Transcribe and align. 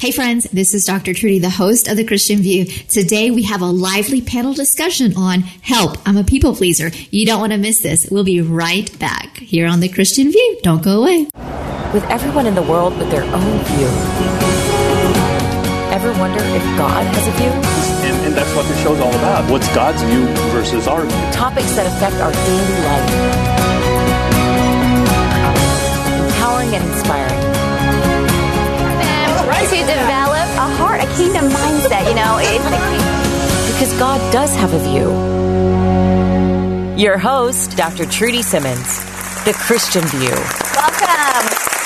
Hey 0.00 0.10
friends, 0.10 0.42
this 0.50 0.74
is 0.74 0.84
Dr. 0.84 1.14
Trudy, 1.14 1.38
the 1.38 1.48
host 1.48 1.86
of 1.86 1.96
The 1.96 2.02
Christian 2.04 2.40
View. 2.40 2.64
Today 2.64 3.30
we 3.30 3.44
have 3.44 3.62
a 3.62 3.66
lively 3.66 4.20
panel 4.20 4.52
discussion 4.52 5.16
on 5.16 5.42
help. 5.42 5.96
I'm 6.04 6.16
a 6.16 6.24
people 6.24 6.56
pleaser. 6.56 6.90
You 7.12 7.24
don't 7.24 7.38
want 7.38 7.52
to 7.52 7.58
miss 7.58 7.78
this. 7.78 8.08
We'll 8.10 8.24
be 8.24 8.40
right 8.40 8.90
back 8.98 9.38
here 9.38 9.68
on 9.68 9.78
The 9.78 9.88
Christian 9.88 10.32
View. 10.32 10.58
Don't 10.64 10.82
go 10.82 11.02
away. 11.02 11.28
With 11.94 12.02
everyone 12.10 12.46
in 12.48 12.56
the 12.56 12.62
world 12.62 12.98
with 12.98 13.08
their 13.12 13.22
own 13.22 13.58
view. 13.64 13.86
Ever 15.94 16.10
wonder 16.18 16.42
if 16.42 16.62
God 16.76 17.06
has 17.06 17.28
a 17.28 17.30
view? 17.30 18.10
And, 18.10 18.26
and 18.26 18.34
that's 18.34 18.52
what 18.56 18.66
the 18.66 18.76
show's 18.82 18.98
all 18.98 19.14
about. 19.14 19.48
What's 19.48 19.72
God's 19.76 20.02
view 20.02 20.26
versus 20.50 20.88
our 20.88 21.02
view? 21.02 21.32
Topics 21.32 21.70
that 21.76 21.86
affect 21.86 22.16
our 22.16 22.32
daily 22.32 22.82
life. 22.82 23.10
Empowering 26.26 26.74
and 26.74 26.92
inspiring 26.92 27.53
to 29.64 29.76
develop 29.76 30.48
a 30.56 30.68
heart, 30.76 31.00
a 31.00 31.06
kingdom 31.16 31.48
mindset. 31.48 32.06
You 32.08 32.14
know, 32.14 32.38
because 33.72 33.92
God 33.98 34.20
does 34.32 34.54
have 34.56 34.72
a 34.72 34.78
view. 34.78 35.10
Your 36.96 37.18
host, 37.18 37.76
Dr. 37.76 38.06
Trudy 38.06 38.42
Simmons, 38.42 39.04
The 39.44 39.52
Christian 39.54 40.06
View. 40.06 40.63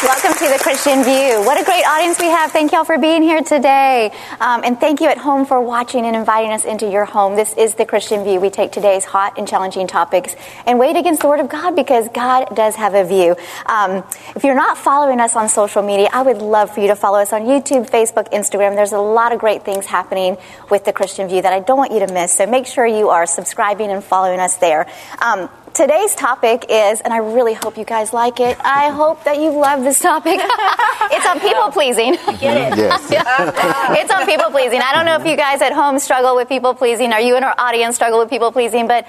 Welcome. 0.02 0.28
To 0.38 0.44
the 0.44 0.58
Christian 0.60 1.02
View. 1.02 1.42
What 1.44 1.60
a 1.60 1.64
great 1.64 1.82
audience 1.84 2.20
we 2.20 2.27
have. 2.27 2.52
Thank 2.52 2.70
y'all 2.70 2.84
for 2.84 2.96
being 2.96 3.24
here 3.24 3.42
today. 3.42 4.12
Um, 4.38 4.62
and 4.62 4.78
thank 4.78 5.00
you 5.00 5.08
at 5.08 5.18
home 5.18 5.46
for 5.46 5.60
watching 5.60 6.06
and 6.06 6.14
inviting 6.14 6.52
us 6.52 6.64
into 6.64 6.88
your 6.88 7.05
home. 7.05 7.34
This 7.34 7.52
is 7.55 7.74
the 7.74 7.84
Christian 7.84 8.22
View. 8.22 8.38
We 8.38 8.48
take 8.48 8.70
today's 8.70 9.05
hot 9.05 9.36
and 9.36 9.48
challenging 9.48 9.88
topics 9.88 10.36
and 10.64 10.78
weigh 10.78 10.90
it 10.90 10.96
against 10.96 11.22
the 11.22 11.28
Word 11.28 11.40
of 11.40 11.48
God 11.48 11.74
because 11.74 12.08
God 12.10 12.55
does 12.55 12.77
have 12.77 12.94
a 12.94 13.02
view. 13.05 13.34
Um, 13.66 14.05
if 14.36 14.44
you're 14.44 14.55
not 14.55 14.78
following 14.78 15.18
us 15.18 15.34
on 15.34 15.48
social 15.48 15.82
media, 15.82 16.08
I 16.12 16.22
would 16.22 16.38
love 16.38 16.72
for 16.72 16.80
you 16.80 16.86
to 16.86 16.96
follow 16.96 17.18
us 17.18 17.33
on 17.33 17.42
YouTube, 17.42 17.90
Facebook, 17.90 18.30
Instagram. 18.33 18.77
There's 18.77 18.92
a 18.92 19.00
lot 19.00 19.33
of 19.33 19.40
great 19.40 19.64
things 19.64 19.86
happening 19.86 20.36
with 20.70 20.84
the 20.84 20.92
Christian 20.92 21.27
View 21.28 21.42
that 21.42 21.52
I 21.52 21.58
don't 21.58 21.78
want 21.78 21.90
you 21.90 22.06
to 22.06 22.12
miss. 22.12 22.33
So 22.33 22.46
make 22.46 22.66
sure 22.66 22.86
you 22.86 23.08
are 23.08 23.27
subscribing 23.27 23.90
and 23.90 24.05
following 24.05 24.38
us 24.38 24.56
there. 24.58 24.86
Um, 25.20 25.48
today's 25.74 26.14
topic 26.14 26.66
is, 26.69 27.00
and 27.00 27.12
I 27.12 27.19
really 27.19 27.55
hope 27.55 27.77
you 27.77 27.84
guys 27.84 28.12
like 28.12 28.41
it. 28.41 28.56
I 28.64 28.91
hope 28.91 29.24
that 29.24 29.36
you 29.38 29.50
love 29.50 29.83
this 29.83 30.00
topic. 30.00 30.38
it's 30.41 31.27
on 31.27 31.41
people 31.41 31.70
pleasing. 31.70 32.14
Get 32.38 32.72
it? 32.72 32.78
Yes. 32.78 33.08
it's 34.00 34.12
on 34.12 34.27
people 34.27 34.50
pleasing. 34.50 34.80
I 34.80 34.94
don't 34.94 35.06
know 35.06 35.16
if 35.16 35.27
you 35.27 35.36
guys 35.36 35.62
at 35.62 35.72
home 35.72 35.98
struggle 35.98 36.36
with 36.36 36.48
people 36.48 36.74
pleasing, 36.74 37.12
or 37.12 37.19
you 37.19 37.36
in 37.36 37.44
our 37.44 37.55
audience 37.58 37.96
struggle 37.96 38.19
with 38.19 38.30
people 38.30 38.52
pleasing, 38.52 38.86
but 38.86 39.06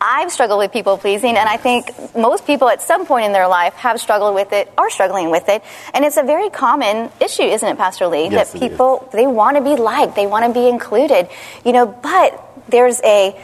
I've 0.00 0.32
struggled 0.32 0.60
with 0.60 0.72
people 0.72 0.96
pleasing, 0.96 1.36
and 1.36 1.48
I 1.48 1.58
think 1.58 1.92
most 2.16 2.46
people 2.46 2.70
at 2.70 2.80
some 2.80 3.04
point 3.04 3.26
in 3.26 3.32
their 3.32 3.48
life 3.48 3.74
have 3.74 4.00
struggled 4.00 4.34
with 4.34 4.52
it, 4.52 4.72
are 4.78 4.88
struggling 4.88 5.30
with 5.30 5.48
it, 5.48 5.62
and 5.92 6.04
it's 6.06 6.16
a 6.16 6.22
very 6.22 6.48
common 6.48 7.10
issue, 7.20 7.42
isn't 7.42 7.68
it, 7.68 7.76
Pastor 7.76 8.06
Lee? 8.06 8.28
Yes, 8.28 8.52
that 8.52 8.60
people 8.60 9.08
they 9.12 9.26
want 9.26 9.58
to 9.58 9.62
be 9.62 9.76
liked, 9.76 10.16
they 10.16 10.26
want 10.26 10.46
to 10.46 10.58
be 10.58 10.68
included, 10.68 11.28
you 11.66 11.72
know. 11.72 11.86
But 11.86 12.42
there's 12.68 13.00
a 13.02 13.38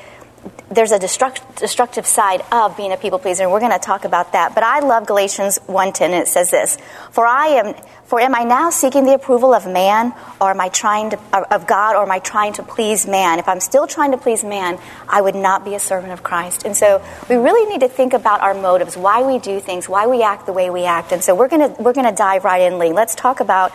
there's 0.70 0.92
a 0.92 0.98
destruct, 0.98 1.56
destructive 1.56 2.06
side 2.06 2.42
of 2.52 2.76
being 2.76 2.92
a 2.92 2.96
people 2.96 3.18
pleaser, 3.18 3.44
and 3.44 3.52
we're 3.52 3.60
going 3.60 3.72
to 3.72 3.78
talk 3.78 4.04
about 4.04 4.32
that. 4.32 4.54
But 4.54 4.64
I 4.64 4.80
love 4.80 5.06
Galatians 5.06 5.58
1:10, 5.66 6.06
and 6.06 6.14
it 6.14 6.28
says 6.28 6.50
this: 6.50 6.78
"For 7.12 7.26
I 7.26 7.46
am, 7.48 7.74
for 8.04 8.20
am 8.20 8.34
I 8.34 8.44
now 8.44 8.70
seeking 8.70 9.04
the 9.04 9.14
approval 9.14 9.54
of 9.54 9.66
man, 9.66 10.12
or 10.40 10.50
am 10.50 10.60
I 10.60 10.68
trying 10.68 11.10
to 11.10 11.18
of 11.54 11.66
God, 11.66 11.96
or 11.96 12.02
am 12.02 12.10
I 12.10 12.18
trying 12.18 12.52
to 12.54 12.62
please 12.62 13.06
man? 13.06 13.38
If 13.38 13.48
I'm 13.48 13.60
still 13.60 13.86
trying 13.86 14.12
to 14.12 14.18
please 14.18 14.44
man, 14.44 14.78
I 15.08 15.20
would 15.20 15.34
not 15.34 15.64
be 15.64 15.74
a 15.74 15.78
servant 15.78 16.12
of 16.12 16.22
Christ." 16.22 16.64
And 16.64 16.76
so 16.76 17.02
we 17.28 17.36
really 17.36 17.70
need 17.70 17.80
to 17.80 17.88
think 17.88 18.12
about 18.12 18.40
our 18.40 18.54
motives, 18.54 18.96
why 18.96 19.22
we 19.22 19.38
do 19.38 19.60
things, 19.60 19.88
why 19.88 20.06
we 20.06 20.22
act 20.22 20.46
the 20.46 20.52
way 20.52 20.70
we 20.70 20.84
act. 20.84 21.12
And 21.12 21.22
so 21.22 21.34
we're 21.34 21.48
going 21.48 21.74
to 21.74 21.82
we're 21.82 21.92
going 21.92 22.08
to 22.08 22.16
dive 22.16 22.44
right 22.44 22.62
in, 22.62 22.78
Lee. 22.78 22.92
Let's 22.92 23.14
talk 23.14 23.40
about 23.40 23.72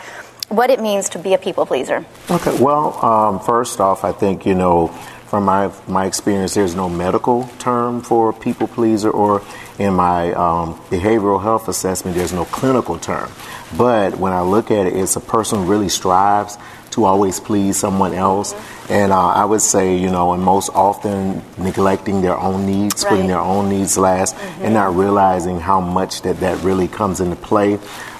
what 0.51 0.69
it 0.69 0.81
means 0.81 1.09
to 1.09 1.19
be 1.19 1.33
a 1.33 1.37
people 1.37 1.65
pleaser. 1.65 2.05
Okay. 2.29 2.57
Well, 2.61 3.03
um, 3.03 3.39
first 3.39 3.79
off, 3.79 4.03
I 4.03 4.11
think 4.11 4.45
you 4.45 4.53
know 4.53 4.93
from 5.31 5.45
my 5.45 5.71
my 5.87 6.05
experience, 6.07 6.55
there's 6.55 6.75
no 6.75 6.89
medical 6.89 7.47
term 7.57 8.01
for 8.01 8.33
people 8.33 8.67
pleaser, 8.67 9.09
or 9.09 9.41
in 9.79 9.93
my 9.93 10.33
um, 10.33 10.75
behavioral 10.89 11.41
health 11.41 11.69
assessment, 11.69 12.17
there's 12.17 12.33
no 12.33 12.43
clinical 12.43 12.99
term. 12.99 13.31
But 13.77 14.17
when 14.17 14.33
I 14.33 14.41
look 14.41 14.71
at 14.71 14.87
it, 14.87 14.93
it's 14.97 15.15
a 15.15 15.21
person 15.21 15.59
who 15.59 15.71
really 15.71 15.87
strives 15.87 16.57
to 16.91 17.05
always 17.05 17.39
please 17.39 17.77
someone 17.77 18.13
else, 18.13 18.53
and 18.89 19.13
uh, 19.13 19.27
I 19.29 19.45
would 19.45 19.61
say, 19.61 19.95
you 19.97 20.11
know, 20.11 20.33
and 20.33 20.43
most 20.43 20.69
often 20.75 21.41
neglecting 21.57 22.21
their 22.21 22.37
own 22.37 22.65
needs, 22.65 23.01
Right. 23.01 23.11
putting 23.11 23.27
their 23.27 23.39
own 23.39 23.69
needs 23.69 23.97
last, 23.97 24.35
and 24.59 24.73
not 24.73 24.93
realizing 24.97 25.61
how 25.61 25.79
much 25.79 26.23
that 26.23 26.41
that 26.41 26.61
really 26.61 26.89
comes 26.89 27.21
into 27.21 27.37
play. 27.37 27.75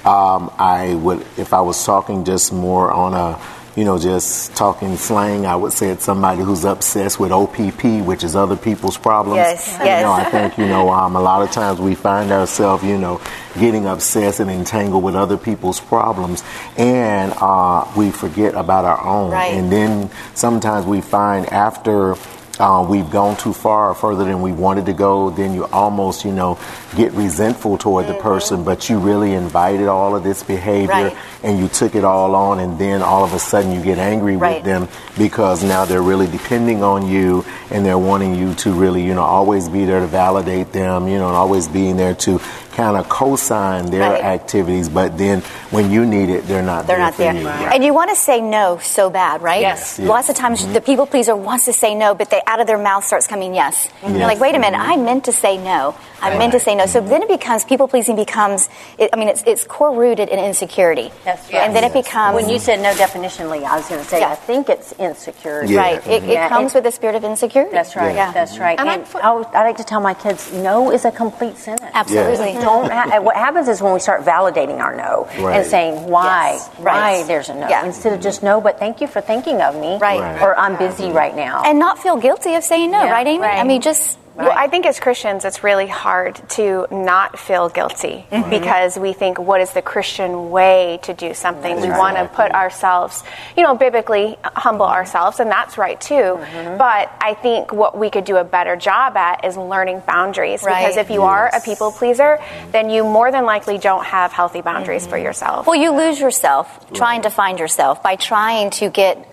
Um, 0.06 0.50
I 0.58 0.94
would, 0.94 1.20
if 1.36 1.52
I 1.52 1.60
was 1.60 1.84
talking 1.84 2.24
just 2.24 2.54
more 2.54 2.90
on 2.90 3.12
a 3.12 3.38
you 3.76 3.84
know, 3.84 3.98
just 3.98 4.54
talking 4.54 4.96
slang, 4.96 5.46
I 5.46 5.56
would 5.56 5.72
say 5.72 5.88
it's 5.88 6.04
somebody 6.04 6.42
who's 6.42 6.64
obsessed 6.64 7.18
with 7.18 7.32
OPP, 7.32 8.04
which 8.04 8.22
is 8.22 8.36
other 8.36 8.56
people's 8.56 8.98
problems. 8.98 9.36
Yes, 9.36 9.76
You 9.80 9.86
yes. 9.86 10.02
know, 10.02 10.12
I 10.12 10.24
think, 10.24 10.58
you 10.58 10.66
know, 10.66 10.90
um, 10.90 11.16
a 11.16 11.20
lot 11.20 11.42
of 11.42 11.50
times 11.50 11.80
we 11.80 11.94
find 11.94 12.30
ourselves, 12.32 12.84
you 12.84 12.98
know, 12.98 13.20
getting 13.58 13.86
obsessed 13.86 14.40
and 14.40 14.50
entangled 14.50 15.02
with 15.02 15.14
other 15.14 15.38
people's 15.38 15.80
problems, 15.80 16.42
and 16.76 17.32
uh, 17.36 17.86
we 17.96 18.10
forget 18.10 18.54
about 18.54 18.84
our 18.84 19.02
own. 19.02 19.30
Right. 19.30 19.54
And 19.54 19.72
then 19.72 20.10
sometimes 20.34 20.84
we 20.84 21.00
find 21.00 21.46
after 21.46 22.16
uh, 22.58 22.84
we've 22.88 23.10
gone 23.10 23.36
too 23.36 23.52
far 23.52 23.88
or 23.90 23.94
further 23.94 24.24
than 24.24 24.42
we 24.42 24.52
wanted 24.52 24.86
to 24.86 24.92
go, 24.92 25.30
then 25.30 25.54
you 25.54 25.64
almost, 25.66 26.24
you 26.24 26.32
know, 26.32 26.58
get 26.96 27.10
resentful 27.12 27.78
toward 27.78 28.06
the 28.06 28.14
person, 28.14 28.62
but 28.62 28.90
you 28.90 28.98
really 28.98 29.32
invited 29.32 29.88
all 29.88 30.14
of 30.14 30.22
this 30.22 30.42
behavior 30.42 30.92
Right. 30.92 31.16
and 31.42 31.58
you 31.58 31.68
took 31.68 31.94
it 31.94 32.04
all 32.04 32.34
on, 32.34 32.60
and 32.60 32.78
then 32.78 33.00
all 33.02 33.24
of 33.24 33.32
a 33.32 33.38
sudden 33.38 33.72
you 33.72 33.80
get 33.82 33.98
angry 33.98 34.36
Right. 34.36 34.56
with 34.56 34.64
them 34.64 34.88
because 35.16 35.64
now 35.64 35.86
they're 35.86 36.02
really 36.02 36.26
depending 36.26 36.82
on 36.84 37.06
you 37.08 37.44
and 37.70 37.86
they're 37.86 37.98
wanting 37.98 38.34
you 38.34 38.52
to 38.56 38.72
really, 38.72 39.02
you 39.02 39.14
know, 39.14 39.22
always 39.24 39.68
be 39.70 39.86
there 39.86 40.00
to 40.00 40.06
validate 40.06 40.72
them, 40.72 41.08
you 41.08 41.18
know, 41.18 41.28
and 41.28 41.36
always 41.36 41.68
being 41.68 41.96
there 41.96 42.14
to 42.14 42.38
kind 42.72 42.96
of 42.96 43.08
co-sign 43.08 43.86
their 43.90 44.00
Right. 44.12 44.24
activities, 44.24 44.88
but 44.88 45.16
then 45.18 45.40
when 45.70 45.90
you 45.90 46.04
need 46.06 46.28
it, 46.30 46.46
they're 46.48 46.62
not 46.62 46.86
They're 46.86 46.96
there 46.96 47.04
not 47.06 47.14
for 47.14 47.22
there. 47.22 47.34
you. 47.34 47.48
And 47.48 47.84
you 47.84 47.94
want 47.94 48.10
to 48.10 48.16
say 48.16 48.40
no 48.40 48.78
so 48.82 49.10
bad, 49.10 49.42
right? 49.42 49.60
Yes. 49.60 49.98
Lots 49.98 50.28
of 50.28 50.36
times 50.36 50.62
mm-hmm. 50.62 50.72
the 50.72 50.80
people 50.80 51.06
pleaser 51.06 51.36
wants 51.36 51.66
to 51.66 51.72
say 51.72 51.94
no, 51.94 52.14
but 52.14 52.30
they 52.30 52.40
out 52.46 52.60
of 52.60 52.66
their 52.66 52.78
mouth 52.78 53.04
starts 53.04 53.26
coming 53.26 53.54
yes. 53.54 53.88
And 54.02 54.12
You're 54.12 54.20
Yes. 54.20 54.28
like, 54.28 54.40
wait 54.40 54.54
a 54.54 54.58
minute, 54.58 54.78
mm-hmm. 54.80 54.92
I 54.92 54.96
meant 54.96 55.24
to 55.26 55.32
say 55.32 55.56
no. 55.58 55.94
I 56.22 56.38
meant 56.38 56.52
to 56.52 56.60
say 56.60 56.74
no. 56.76 56.86
So 56.86 57.00
mm-hmm. 57.00 57.08
then 57.10 57.22
it 57.22 57.28
becomes 57.28 57.64
people 57.64 57.88
pleasing 57.88 58.14
becomes. 58.14 58.68
It, 58.96 59.10
I 59.12 59.16
mean, 59.16 59.26
it's 59.28 59.42
it's 59.44 59.64
core 59.64 59.92
rooted 59.92 60.28
in 60.28 60.38
insecurity. 60.38 61.10
That's 61.24 61.52
right. 61.52 61.62
And 61.66 61.74
then 61.74 61.82
it 61.82 61.92
becomes 61.92 62.36
When 62.36 62.48
you 62.48 62.60
said 62.60 62.78
no 62.80 62.92
definitionally, 62.94 63.64
I 63.64 63.76
was 63.76 63.88
going 63.88 64.00
to 64.00 64.06
say 64.08 64.20
Yeah. 64.20 64.30
I 64.30 64.36
think 64.36 64.68
it's 64.68 64.92
insecurity. 64.92 65.74
Yeah. 65.74 65.80
right. 65.80 66.06
It, 66.06 66.22
it 66.22 66.28
Yeah, 66.30 66.48
comes 66.48 66.72
it- 66.72 66.78
with 66.78 66.86
a 66.86 66.92
spirit 66.92 67.16
of 67.16 67.24
insecurity. 67.24 67.72
That's 67.72 67.96
right. 67.96 68.14
Yeah. 68.14 68.30
That's 68.30 68.56
right. 68.58 68.78
And 68.78 68.88
And, 68.88 69.00
I'm 69.02 69.04
for- 69.04 69.18
I, 69.24 69.32
would- 69.32 69.46
I 69.52 69.64
like 69.64 69.78
to 69.78 69.84
tell 69.84 70.00
my 70.00 70.14
kids, 70.14 70.52
no 70.52 70.92
is 70.92 71.04
a 71.04 71.10
complete 71.10 71.58
sentence. 71.58 71.90
Absolutely. 71.92 72.54
Don't 72.62 72.90
ha- 72.90 73.20
what 73.20 73.36
happens 73.36 73.68
is 73.68 73.82
when 73.82 73.92
we 73.92 73.98
start 74.00 74.24
validating 74.24 74.80
our 74.80 74.94
no 74.94 75.26
Right. 75.38 75.56
and 75.58 75.66
saying 75.66 76.06
why, 76.08 76.52
Yes. 76.54 76.70
why 76.78 76.84
Right. 76.84 77.26
there's 77.26 77.48
a 77.48 77.54
no, 77.54 77.68
Yeah. 77.68 77.84
instead 77.84 78.12
of 78.12 78.20
just 78.20 78.42
no, 78.42 78.60
but 78.60 78.78
thank 78.78 79.00
you 79.00 79.06
for 79.06 79.20
thinking 79.20 79.60
of 79.60 79.74
me, 79.74 79.98
Right. 79.98 80.20
Right. 80.20 80.40
Or 80.42 80.58
I'm 80.58 80.76
busy 80.76 81.10
right 81.10 81.34
now. 81.34 81.62
And 81.64 81.78
not 81.78 81.98
feel 81.98 82.16
guilty 82.16 82.54
of 82.54 82.64
saying 82.64 82.90
no, 82.90 83.02
Yeah. 83.02 83.10
right, 83.12 83.26
Amy? 83.26 83.44
I 83.44 83.64
mean, 83.64 83.80
just 83.80 84.16
Well, 84.34 84.52
I 84.56 84.66
think 84.66 84.86
as 84.86 84.98
Christians, 84.98 85.44
it's 85.44 85.62
really 85.62 85.86
hard 85.86 86.40
to 86.50 86.86
not 86.90 87.38
feel 87.38 87.68
guilty 87.68 88.26
mm-hmm. 88.30 88.48
because 88.50 88.98
we 88.98 89.12
think, 89.12 89.38
what 89.38 89.60
is 89.60 89.72
the 89.72 89.82
Christian 89.82 90.50
way 90.50 91.00
to 91.02 91.12
do 91.12 91.34
something? 91.34 91.80
we 91.80 91.88
want 91.88 92.16
to 92.16 92.26
put 92.26 92.52
ourselves, 92.52 93.22
you 93.56 93.62
know, 93.62 93.74
biblically 93.74 94.36
humble 94.44 94.86
ourselves, 94.86 95.40
and 95.40 95.50
that's 95.50 95.76
right 95.76 96.00
too. 96.00 96.14
Mm-hmm. 96.14 96.78
But 96.78 97.12
I 97.20 97.34
think 97.34 97.72
what 97.72 97.96
we 97.98 98.10
could 98.10 98.24
do 98.24 98.36
a 98.36 98.44
better 98.44 98.76
job 98.76 99.16
at 99.16 99.44
is 99.44 99.56
learning 99.56 100.02
boundaries 100.06 100.62
Right. 100.62 100.82
because 100.82 100.96
if 100.96 101.10
you 101.10 101.22
are 101.22 101.50
a 101.52 101.60
people 101.60 101.92
pleaser, 101.92 102.38
then 102.70 102.90
you 102.90 103.04
more 103.04 103.30
than 103.30 103.44
likely 103.44 103.78
don't 103.78 104.04
have 104.04 104.32
healthy 104.32 104.60
boundaries 104.60 105.06
for 105.06 105.16
mm-hmm. 105.16 105.26
yourself. 105.26 105.66
Well, 105.66 105.76
you 105.76 105.92
lose 105.92 106.18
yourself 106.20 106.92
trying 106.92 107.22
to 107.22 107.30
find 107.30 107.58
yourself 107.58 108.02
by 108.02 108.16
trying 108.16 108.70
to 108.70 108.90
get. 108.90 109.28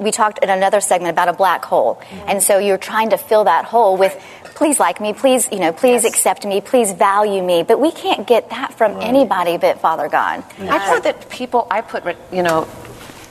We 0.00 0.10
talked 0.10 0.38
in 0.42 0.48
another 0.48 0.80
segment 0.80 1.12
about 1.12 1.28
a 1.28 1.32
black 1.34 1.64
hole, 1.64 2.00
and 2.26 2.42
so 2.42 2.58
you're 2.58 2.78
trying 2.78 3.10
to 3.10 3.18
fill 3.18 3.44
that 3.44 3.66
hole 3.66 3.96
with, 3.96 4.16
please 4.54 4.80
like 4.80 5.00
me, 5.00 5.12
please, 5.12 5.48
you 5.52 5.60
know, 5.60 5.72
please 5.72 6.04
accept 6.04 6.44
me, 6.46 6.60
please 6.60 6.92
value 6.92 7.42
me. 7.42 7.62
But 7.62 7.80
we 7.80 7.92
can't 7.92 8.26
get 8.26 8.50
that 8.50 8.74
from 8.74 9.00
anybody 9.00 9.58
but 9.58 9.80
Father 9.80 10.08
God. 10.08 10.42
I 10.58 10.78
put 10.92 11.04
that 11.04 11.28
people, 11.28 11.66
I 11.70 11.82
put, 11.82 12.04
you 12.32 12.42
know, 12.42 12.66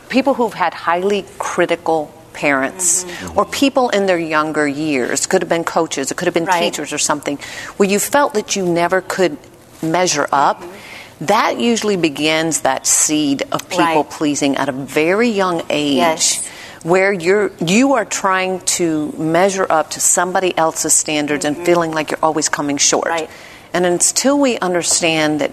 people 0.10 0.34
who've 0.34 0.54
had 0.54 0.74
highly 0.74 1.26
critical 1.38 2.14
parents 2.34 3.04
mm-hmm. 3.04 3.38
or 3.38 3.46
people 3.46 3.90
in 3.90 4.06
their 4.06 4.20
younger 4.20 4.68
years 4.68 5.28
could 5.28 5.42
have 5.42 5.50
been 5.50 5.64
coaches 5.64 6.12
it 6.12 6.16
could 6.16 6.26
have 6.28 6.34
been 6.34 6.46
Right. 6.46 6.64
teachers 6.64 6.94
or 6.94 6.98
something 6.98 7.38
where 7.78 7.90
you 7.90 8.00
felt 8.00 8.34
that 8.36 8.56
you 8.56 8.66
never 8.66 9.02
could 9.02 9.38
measure 9.82 10.28
up 10.32 10.62
mm-hmm. 10.62 11.26
that 11.26 11.60
usually 11.60 11.98
begins 11.98 12.62
that 12.62 12.88
seed 12.88 13.42
of 13.52 13.68
people 13.68 14.04
Right. 14.04 14.10
pleasing 14.10 14.56
at 14.56 14.70
a 14.70 14.72
very 14.72 15.30
young 15.30 15.64
age 15.70 15.98
Yes. 15.98 16.50
Where 16.84 17.12
you're 17.12 17.52
you 17.66 17.94
are 17.94 18.06
trying 18.06 18.62
to 18.62 19.12
measure 19.18 19.66
up 19.70 19.90
to 19.92 20.00
somebody 20.00 20.58
else's 20.58 20.94
standards 20.94 21.44
and 21.46 21.58
feeling 21.66 21.92
like 21.92 22.12
you're 22.12 22.20
always 22.24 22.50
coming 22.50 22.78
short 22.78 23.06
Mm-hmm. 23.08 23.22
Right. 23.22 23.30
and 23.74 23.86
until 23.86 24.40
we 24.40 24.58
understand 24.60 25.42
that 25.42 25.52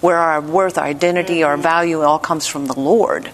where 0.00 0.18
our 0.18 0.40
worth 0.40 0.76
our 0.78 0.84
identity 0.84 1.42
our 1.42 1.56
value 1.56 2.02
all 2.02 2.18
comes 2.18 2.46
from 2.46 2.66
the 2.66 2.78
lord 2.78 3.30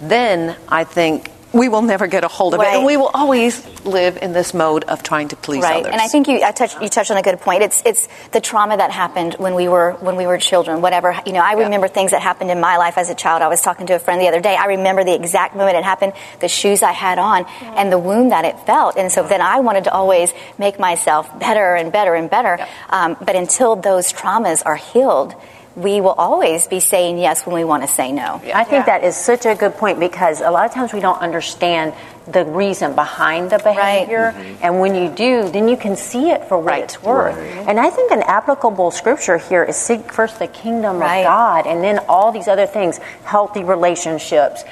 then 0.00 0.56
i 0.68 0.84
think 0.84 1.30
we 1.52 1.68
will 1.68 1.82
never 1.82 2.06
get 2.06 2.24
a 2.24 2.28
hold 2.28 2.54
of 2.54 2.60
it. 2.60 2.66
And 2.66 2.84
we 2.84 2.96
will 2.96 3.10
always 3.12 3.64
live 3.84 4.18
in 4.20 4.32
this 4.32 4.54
mode 4.54 4.84
of 4.84 5.02
trying 5.02 5.28
to 5.28 5.36
please 5.36 5.62
right. 5.62 5.80
others. 5.80 5.92
And 5.92 6.00
i 6.00 6.08
think 6.08 6.28
you 6.28 6.42
I 6.42 6.52
touched 6.52 6.80
you 6.80 6.88
touched 6.88 7.10
on 7.10 7.16
a 7.16 7.22
good 7.22 7.40
point. 7.40 7.62
It's 7.62 7.82
it's 7.84 8.08
the 8.32 8.40
trauma 8.40 8.76
that 8.76 8.90
happened 8.90 9.34
when 9.38 9.54
we 9.54 9.68
were 9.68 9.92
when 10.00 10.16
we 10.16 10.26
were 10.26 10.38
children 10.38 10.80
whatever 10.80 11.18
you 11.26 11.32
know 11.32 11.40
i 11.40 11.52
remember 11.52 11.88
things 11.88 12.12
that 12.12 12.22
happened 12.22 12.50
in 12.50 12.60
my 12.60 12.76
life 12.76 12.98
as 12.98 13.10
a 13.10 13.14
child. 13.14 13.42
I 13.42 13.48
was 13.48 13.60
talking 13.60 13.86
to 13.86 13.94
a 13.94 13.98
friend 13.98 14.20
the 14.20 14.28
other 14.28 14.40
day. 14.40 14.56
I 14.56 14.66
remember 14.66 15.04
the 15.04 15.14
exact 15.14 15.54
moment 15.56 15.76
it 15.76 15.84
happened 15.84 16.12
the 16.40 16.48
shoes 16.48 16.82
i 16.82 16.92
had 16.92 17.18
on 17.18 17.44
and 17.76 17.92
the 17.92 17.98
wound 17.98 18.32
that 18.32 18.44
it 18.44 18.58
felt. 18.60 18.96
And 18.96 19.10
so 19.10 19.26
then 19.26 19.40
i 19.40 19.60
wanted 19.60 19.84
to 19.84 19.92
always 19.92 20.32
make 20.58 20.78
myself 20.78 21.38
better 21.38 21.74
and 21.74 21.92
better 21.92 22.14
and 22.14 22.30
better. 22.30 22.66
Um, 22.88 23.16
but 23.20 23.36
until 23.36 23.76
those 23.76 24.12
traumas 24.12 24.62
are 24.64 24.76
healed 24.76 25.34
we 25.76 26.00
will 26.00 26.12
always 26.12 26.66
be 26.66 26.80
saying 26.80 27.18
yes 27.18 27.46
when 27.46 27.54
we 27.54 27.64
want 27.64 27.82
to 27.82 27.88
say 27.88 28.12
no. 28.12 28.40
I 28.54 28.64
think 28.64 28.86
that 28.86 29.04
is 29.04 29.16
such 29.16 29.46
a 29.46 29.54
good 29.54 29.74
point 29.74 30.00
because 30.00 30.40
a 30.40 30.50
lot 30.50 30.66
of 30.66 30.72
times 30.72 30.92
we 30.92 31.00
don't 31.00 31.20
understand 31.20 31.94
the 32.26 32.44
reason 32.44 32.94
behind 32.94 33.50
the 33.50 33.58
behavior. 33.58 34.34
And 34.62 34.80
when 34.80 34.94
you 34.94 35.08
do, 35.08 35.48
then 35.50 35.68
you 35.68 35.76
can 35.76 35.96
see 35.96 36.30
it 36.30 36.44
for 36.48 36.58
what 36.58 36.78
it's 36.78 37.02
worth. 37.02 37.36
And 37.68 37.78
I 37.80 37.90
think 37.90 38.10
an 38.12 38.22
applicable 38.22 38.90
scripture 38.90 39.38
here 39.38 39.64
is 39.64 39.76
seek 39.76 40.12
first 40.12 40.38
the 40.38 40.46
kingdom 40.46 40.98
Right. 40.98 41.18
of 41.20 41.24
God 41.26 41.66
and 41.66 41.82
then 41.82 41.98
all 42.08 42.32
these 42.32 42.48
other 42.48 42.66
things 42.66 42.98
healthy 43.24 43.64
relationships, 43.64 44.64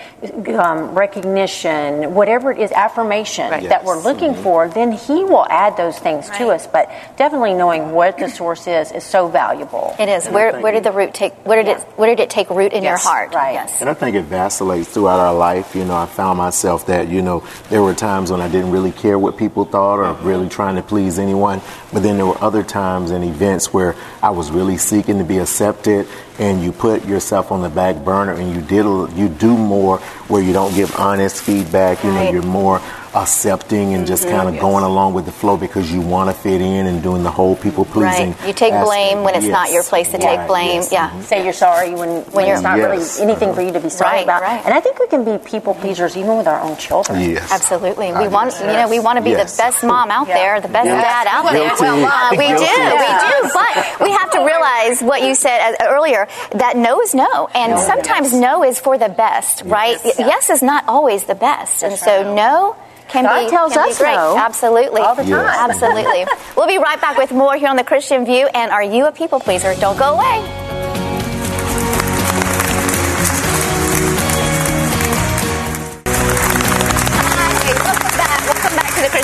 um, 0.59 0.95
recognition, 0.95 2.15
whatever 2.15 2.53
it 2.53 2.59
is, 2.59 2.73
affirmation 2.73 3.51
that 3.69 3.85
we're 3.85 3.99
looking 4.01 4.35
for, 4.35 4.69
then 4.69 4.93
He 4.93 5.25
will 5.25 5.47
add 5.49 5.77
those 5.77 5.99
things 5.99 6.29
to 6.31 6.49
us. 6.49 6.67
But 6.67 6.91
definitely 7.17 7.55
knowing 7.55 7.93
what 7.93 8.19
the 8.19 8.29
source 8.29 8.67
is 8.67 8.93
is 8.93 9.05
so 9.05 9.29
valuable. 9.29 9.95
it 9.99 10.09
is 10.09 10.29
where 10.29 10.61
where 10.61 10.73
did 10.73 10.85
the 10.85 10.93
root 10.93 11.15
take 11.15 11.33
where 11.47 11.63
did 11.63 11.77
it 11.77 11.81
where 11.97 12.09
did 12.15 12.21
it 12.21 12.31
take 12.31 12.51
root 12.51 12.73
in 12.73 12.83
your 12.85 12.97
heart 12.97 13.35
right. 13.35 13.55
yes 13.55 13.81
And 13.81 13.89
I 13.89 13.95
think 13.95 14.17
it 14.17 14.25
vacillates 14.25 14.89
throughout 14.89 15.21
our 15.21 15.35
life. 15.35 15.75
You 15.75 15.85
know, 15.85 15.97
I 15.97 16.07
found 16.07 16.39
myself 16.39 16.87
that, 16.87 17.09
you 17.09 17.23
know, 17.23 17.40
there 17.69 17.83
were 17.83 17.95
times 17.95 18.31
when 18.31 18.41
I 18.41 18.49
didn't 18.49 18.71
really 18.71 18.93
care 18.93 19.19
what 19.19 19.37
people 19.37 19.65
thought 19.65 19.99
or 19.99 20.05
mm-hmm. 20.15 20.27
really 20.27 20.49
trying 20.49 20.77
to 20.77 20.83
please 20.83 21.19
anyone. 21.19 21.61
But 21.93 22.03
then 22.03 22.17
there 22.17 22.27
were 22.27 22.43
other 22.43 22.63
times 22.63 23.11
and 23.11 23.25
events 23.25 23.73
where 23.73 23.97
I 24.23 24.31
was 24.31 24.51
really 24.51 24.77
seeking 24.77 25.19
to 25.19 25.25
be 25.25 25.39
accepted 25.39 26.07
and 26.39 26.63
you 26.63 26.73
put 26.73 27.05
yourself 27.05 27.53
on 27.53 27.63
the 27.63 27.69
back 27.69 27.97
burner 28.05 28.33
and 28.33 28.55
you 28.55 28.61
did 28.63 28.85
you 29.17 29.29
do 29.29 29.57
more 29.57 29.99
where 30.29 30.43
you 30.43 30.53
don't 30.53 30.75
give 30.75 30.95
honest 30.97 31.43
feedback. 31.43 32.03
You 32.03 32.11
know, 32.11 32.17
Right. 32.21 32.33
you're 32.33 32.43
more 32.43 32.81
accepting 33.15 33.95
and 33.95 34.07
just 34.07 34.29
kind 34.29 34.49
of 34.49 34.61
going 34.61 34.85
along 34.85 35.15
with 35.15 35.25
the 35.27 35.33
flow 35.33 35.57
because 35.57 35.91
you 35.93 36.01
want 36.01 36.31
to 36.31 36.35
fit 36.35 36.61
in 36.61 36.87
and 36.87 37.03
doing 37.03 37.23
the 37.23 37.31
whole 37.31 37.57
people 37.57 37.85
pleasing. 37.85 38.33
Right. 38.33 38.47
You 38.49 38.53
take 38.53 38.73
blame 38.85 39.23
when 39.25 39.35
it's 39.35 39.47
not 39.47 39.71
your 39.73 39.83
place 39.83 40.11
to 40.13 40.19
take 40.19 40.47
blame. 40.47 40.81
yes. 40.83 40.93
Yeah. 40.93 41.21
say 41.23 41.45
you're 41.45 41.53
sorry 41.53 41.91
when, 41.95 42.23
when, 42.33 42.47
you're- 42.47 42.55
it's 42.55 42.63
not 42.63 42.79
Yes. 42.79 43.19
really 43.19 43.31
anything 43.31 43.55
for 43.55 43.63
you 43.63 43.73
to 43.73 43.81
be 43.81 43.89
sorry 43.91 44.19
Right, 44.19 44.25
about. 44.25 44.43
right. 44.43 44.63
And 44.65 44.73
I 44.75 44.81
think 44.81 44.99
we 44.99 45.07
can 45.09 45.25
be 45.25 45.39
people 45.39 45.75
pleasers 45.75 46.17
even 46.17 46.37
with 46.37 46.47
our 46.47 46.61
own 46.61 46.77
children. 46.77 47.21
Yes. 47.21 47.51
Absolutely. 47.53 48.11
I 48.13 48.23
We 48.23 48.29
want, 48.29 48.55
you 48.61 48.67
know, 48.67 48.89
we 48.89 49.01
want 49.01 49.17
to 49.19 49.23
be 49.25 49.31
Yes. 49.31 49.57
the 49.57 49.63
best 49.63 49.83
mom 49.85 50.11
out 50.11 50.27
there, 50.27 50.61
the 50.61 50.69
best 50.69 50.87
Yes. 50.87 51.03
dad 51.03 51.27
out 51.29 51.51
there. 51.51 51.69
Guilty. 51.69 51.87
Uh, 52.05 52.31
we 52.33 52.47
Guilty. 52.49 52.65
do, 52.65 52.83
we 53.05 53.11
do. 53.27 53.51
But 53.53 54.01
we 54.07 54.11
have 54.13 54.31
to 54.33 54.39
realize 54.45 55.03
what 55.03 55.23
you 55.23 55.35
said 55.35 55.75
uh, 55.81 55.85
earlier 55.89 56.29
that 56.53 56.77
no 56.77 57.01
is 57.01 57.15
no, 57.15 57.49
and 57.55 57.79
sometimes 57.79 58.33
no 58.33 58.63
is 58.65 58.79
for 58.79 58.97
the 58.99 59.09
best, 59.09 59.63
right? 59.65 59.99
Yes, 60.19 60.51
is 60.51 60.63
not 60.63 60.85
always 60.89 61.25
the 61.25 61.35
best, 61.35 61.83
and 61.83 61.97
so 61.99 62.35
no. 62.35 62.77
Can 63.11 63.25
God 63.25 63.45
be, 63.45 63.51
tells 63.51 63.73
can 63.73 63.87
be 63.87 63.91
us 63.91 63.99
great. 63.99 64.15
no 64.15 64.37
Absolutely. 64.37 65.01
all 65.03 65.15
the 65.15 65.23
time. 65.23 65.31
Yes. 65.31 65.59
Absolutely. 65.59 66.27
we'll 66.57 66.69
be 66.69 66.79
right 66.79 67.01
back 67.01 67.17
with 67.17 67.33
more 67.33 67.57
here 67.57 67.69
on 67.69 67.77
the 67.77 67.85
Christian 67.85 68.25
View. 68.25 68.49
And 68.55 68.71
are 68.71 68.83
you 68.85 69.07
a 69.07 69.13
people 69.13 69.41
pleaser? 69.41 69.75
Don't 69.77 69.99
go 69.99 70.15
away. 70.15 70.80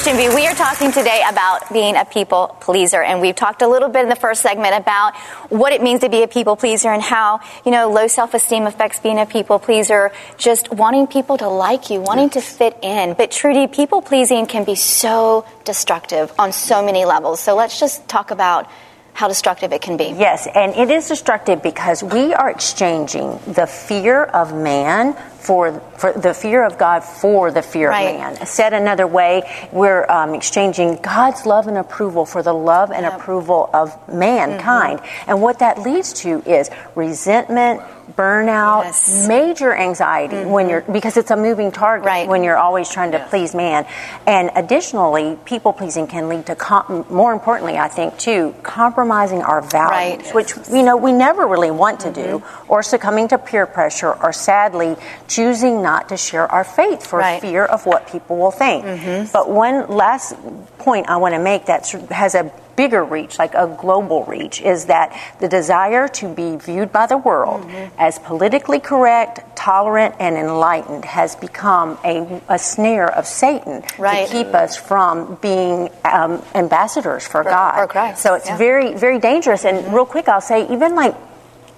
Christian 0.07 0.31
View. 0.31 0.37
We 0.37 0.47
are 0.47 0.55
talking 0.55 0.93
today 0.93 1.21
about 1.29 1.73
being 1.73 1.97
a 1.97 2.05
people 2.05 2.57
pleaser, 2.61 3.03
and 3.03 3.21
we've 3.21 3.35
talked 3.35 3.61
a 3.61 3.67
little 3.67 3.89
bit 3.89 4.05
in 4.05 4.09
the 4.09 4.15
first 4.15 4.41
segment 4.41 4.77
about 4.77 5.17
what 5.49 5.73
it 5.73 5.83
means 5.83 6.03
to 6.03 6.09
be 6.09 6.23
a 6.23 6.29
people 6.29 6.55
pleaser 6.55 6.91
and 6.91 7.03
how 7.03 7.41
you 7.65 7.73
know 7.73 7.91
low 7.91 8.07
self-esteem 8.07 8.69
affects 8.69 9.01
being 9.01 9.19
a 9.19 9.27
people 9.27 9.59
pleaser. 9.59 10.13
Just 10.39 10.71
wanting 10.71 11.09
people 11.09 11.37
to 11.39 11.49
like 11.49 11.91
you, 11.91 12.01
wanting 12.01 12.31
to 12.31 12.41
fit 12.41 12.79
in. 12.83 13.15
But 13.15 13.33
Trudy, 13.33 13.67
people 13.67 14.01
pleasing 14.01 14.47
can 14.47 14.63
be 14.63 14.77
so 14.77 15.45
destructive 15.65 16.33
on 16.39 16.53
so 16.53 16.85
many 16.85 17.05
levels. 17.05 17.41
So 17.41 17.57
let's 17.57 17.81
just 17.81 18.09
talk 18.09 18.31
about 18.31 18.71
how 19.13 19.27
destructive 19.27 19.73
it 19.73 19.83
can 19.83 19.97
be. 19.97 20.15
Yes, 20.17 20.47
and 20.55 20.73
it 20.77 20.89
is 20.89 21.09
destructive 21.09 21.65
because 21.65 22.05
we 22.05 22.33
are 22.33 22.49
exchanging 22.49 23.41
the 23.45 23.67
fear 23.67 24.23
of 24.23 24.55
man 24.55 25.17
for, 25.47 25.79
for 25.97 26.13
the 26.13 26.35
fear 26.35 26.65
of 26.65 26.77
God 26.77 27.05
for 27.05 27.51
the 27.53 27.63
fear 27.63 27.89
Right. 27.89 28.15
of 28.17 28.21
man. 28.39 28.47
Said 28.47 28.73
another 28.73 29.07
way, 29.07 29.43
we're 29.73 30.05
um, 30.11 30.35
exchanging 30.35 30.97
God's 30.97 31.47
love 31.47 31.69
and 31.69 31.79
approval 31.79 32.27
for 32.27 32.43
the 32.43 32.53
love 32.53 32.91
and 32.91 33.07
approval 33.07 33.71
of 33.73 33.95
mankind. 34.13 34.99
Mm-hmm. 34.99 35.31
And 35.31 35.41
what 35.43 35.61
that 35.61 35.81
leads 35.83 36.13
to 36.25 36.43
is 36.45 36.69
resentment, 36.97 37.81
burnout, 38.17 38.85
Yes. 38.85 39.09
Mm-hmm. 39.09 39.29
major 39.29 39.75
anxiety 39.75 40.45
when 40.45 40.69
you're 40.69 40.81
because 40.83 41.17
it's 41.17 41.31
a 41.31 41.37
moving 41.37 41.71
target 41.73 42.07
Right. 42.07 42.29
when 42.29 42.43
you're 42.45 42.57
always 42.57 42.89
trying 42.89 43.13
to 43.13 43.19
please 43.31 43.55
man. 43.55 43.87
And 44.27 44.51
additionally, 44.55 45.37
people 45.45 45.73
pleasing 45.73 46.07
can 46.07 46.29
lead 46.29 46.47
to 46.47 46.55
com- 46.55 47.05
more 47.11 47.33
importantly, 47.33 47.77
I 47.79 47.89
think 47.89 48.17
too, 48.19 48.55
compromising 48.63 49.43
our 49.43 49.61
values, 49.61 50.25
Right. 50.27 50.35
which 50.35 50.55
you 50.71 50.83
know 50.83 50.97
we 50.97 51.13
never 51.13 51.47
really 51.47 51.71
want 51.71 52.01
to 52.01 52.13
do, 52.13 52.43
or 52.69 52.83
succumbing 52.83 53.29
to 53.29 53.39
peer 53.39 53.67
pressure, 53.67 54.13
or 54.13 54.33
sadly 54.33 54.97
choosing 55.37 55.83
not 55.83 56.09
to 56.09 56.17
share 56.17 56.51
our 56.51 56.65
faith 56.65 57.07
for 57.07 57.19
Right. 57.19 57.41
fear 57.41 57.65
of 57.65 57.85
what 57.87 58.09
people 58.09 58.37
will 58.37 58.51
think. 58.51 58.85
Mm-hmm. 58.85 59.33
But 59.33 59.51
one 59.51 59.87
last 59.89 60.35
point 60.79 61.09
I 61.09 61.17
want 61.19 61.35
to 61.35 61.43
make 61.53 61.67
that 61.67 61.87
has 62.11 62.35
a 62.35 62.51
bigger 62.77 63.03
reach, 63.03 63.39
like 63.39 63.55
a 63.55 63.67
global 63.81 64.25
reach, 64.25 64.61
is 64.61 64.87
that 64.87 65.09
the 65.41 65.49
desire 65.49 66.09
to 66.09 66.29
be 66.29 66.57
viewed 66.57 66.93
by 66.93 67.07
the 67.07 67.17
world 67.17 67.63
mm-hmm. 67.63 67.95
as 67.99 68.19
politically 68.19 68.81
correct, 68.81 69.41
tolerant, 69.57 70.15
and 70.21 70.37
enlightened 70.37 71.05
has 71.05 71.35
become 71.37 71.99
a, 72.05 72.41
a 72.49 72.59
snare 72.59 73.09
of 73.09 73.27
Satan 73.27 73.83
Right. 73.99 74.27
to 74.29 74.33
keep 74.33 74.49
us 74.49 74.77
from 74.77 75.37
being 75.41 75.89
um, 76.05 76.43
ambassadors 76.55 77.25
for, 77.27 77.43
For- 77.43 77.51
God. 77.51 77.89
for 77.91 78.17
So 78.17 78.35
it's 78.35 78.49
yeah. 78.49 78.57
very, 78.57 78.95
very 78.95 79.19
dangerous. 79.19 79.65
And 79.65 79.79
mm-hmm. 79.79 79.95
real 79.95 80.07
quick, 80.07 80.29
I'll 80.29 80.41
say, 80.41 80.69
even 80.69 80.95
like 80.95 81.15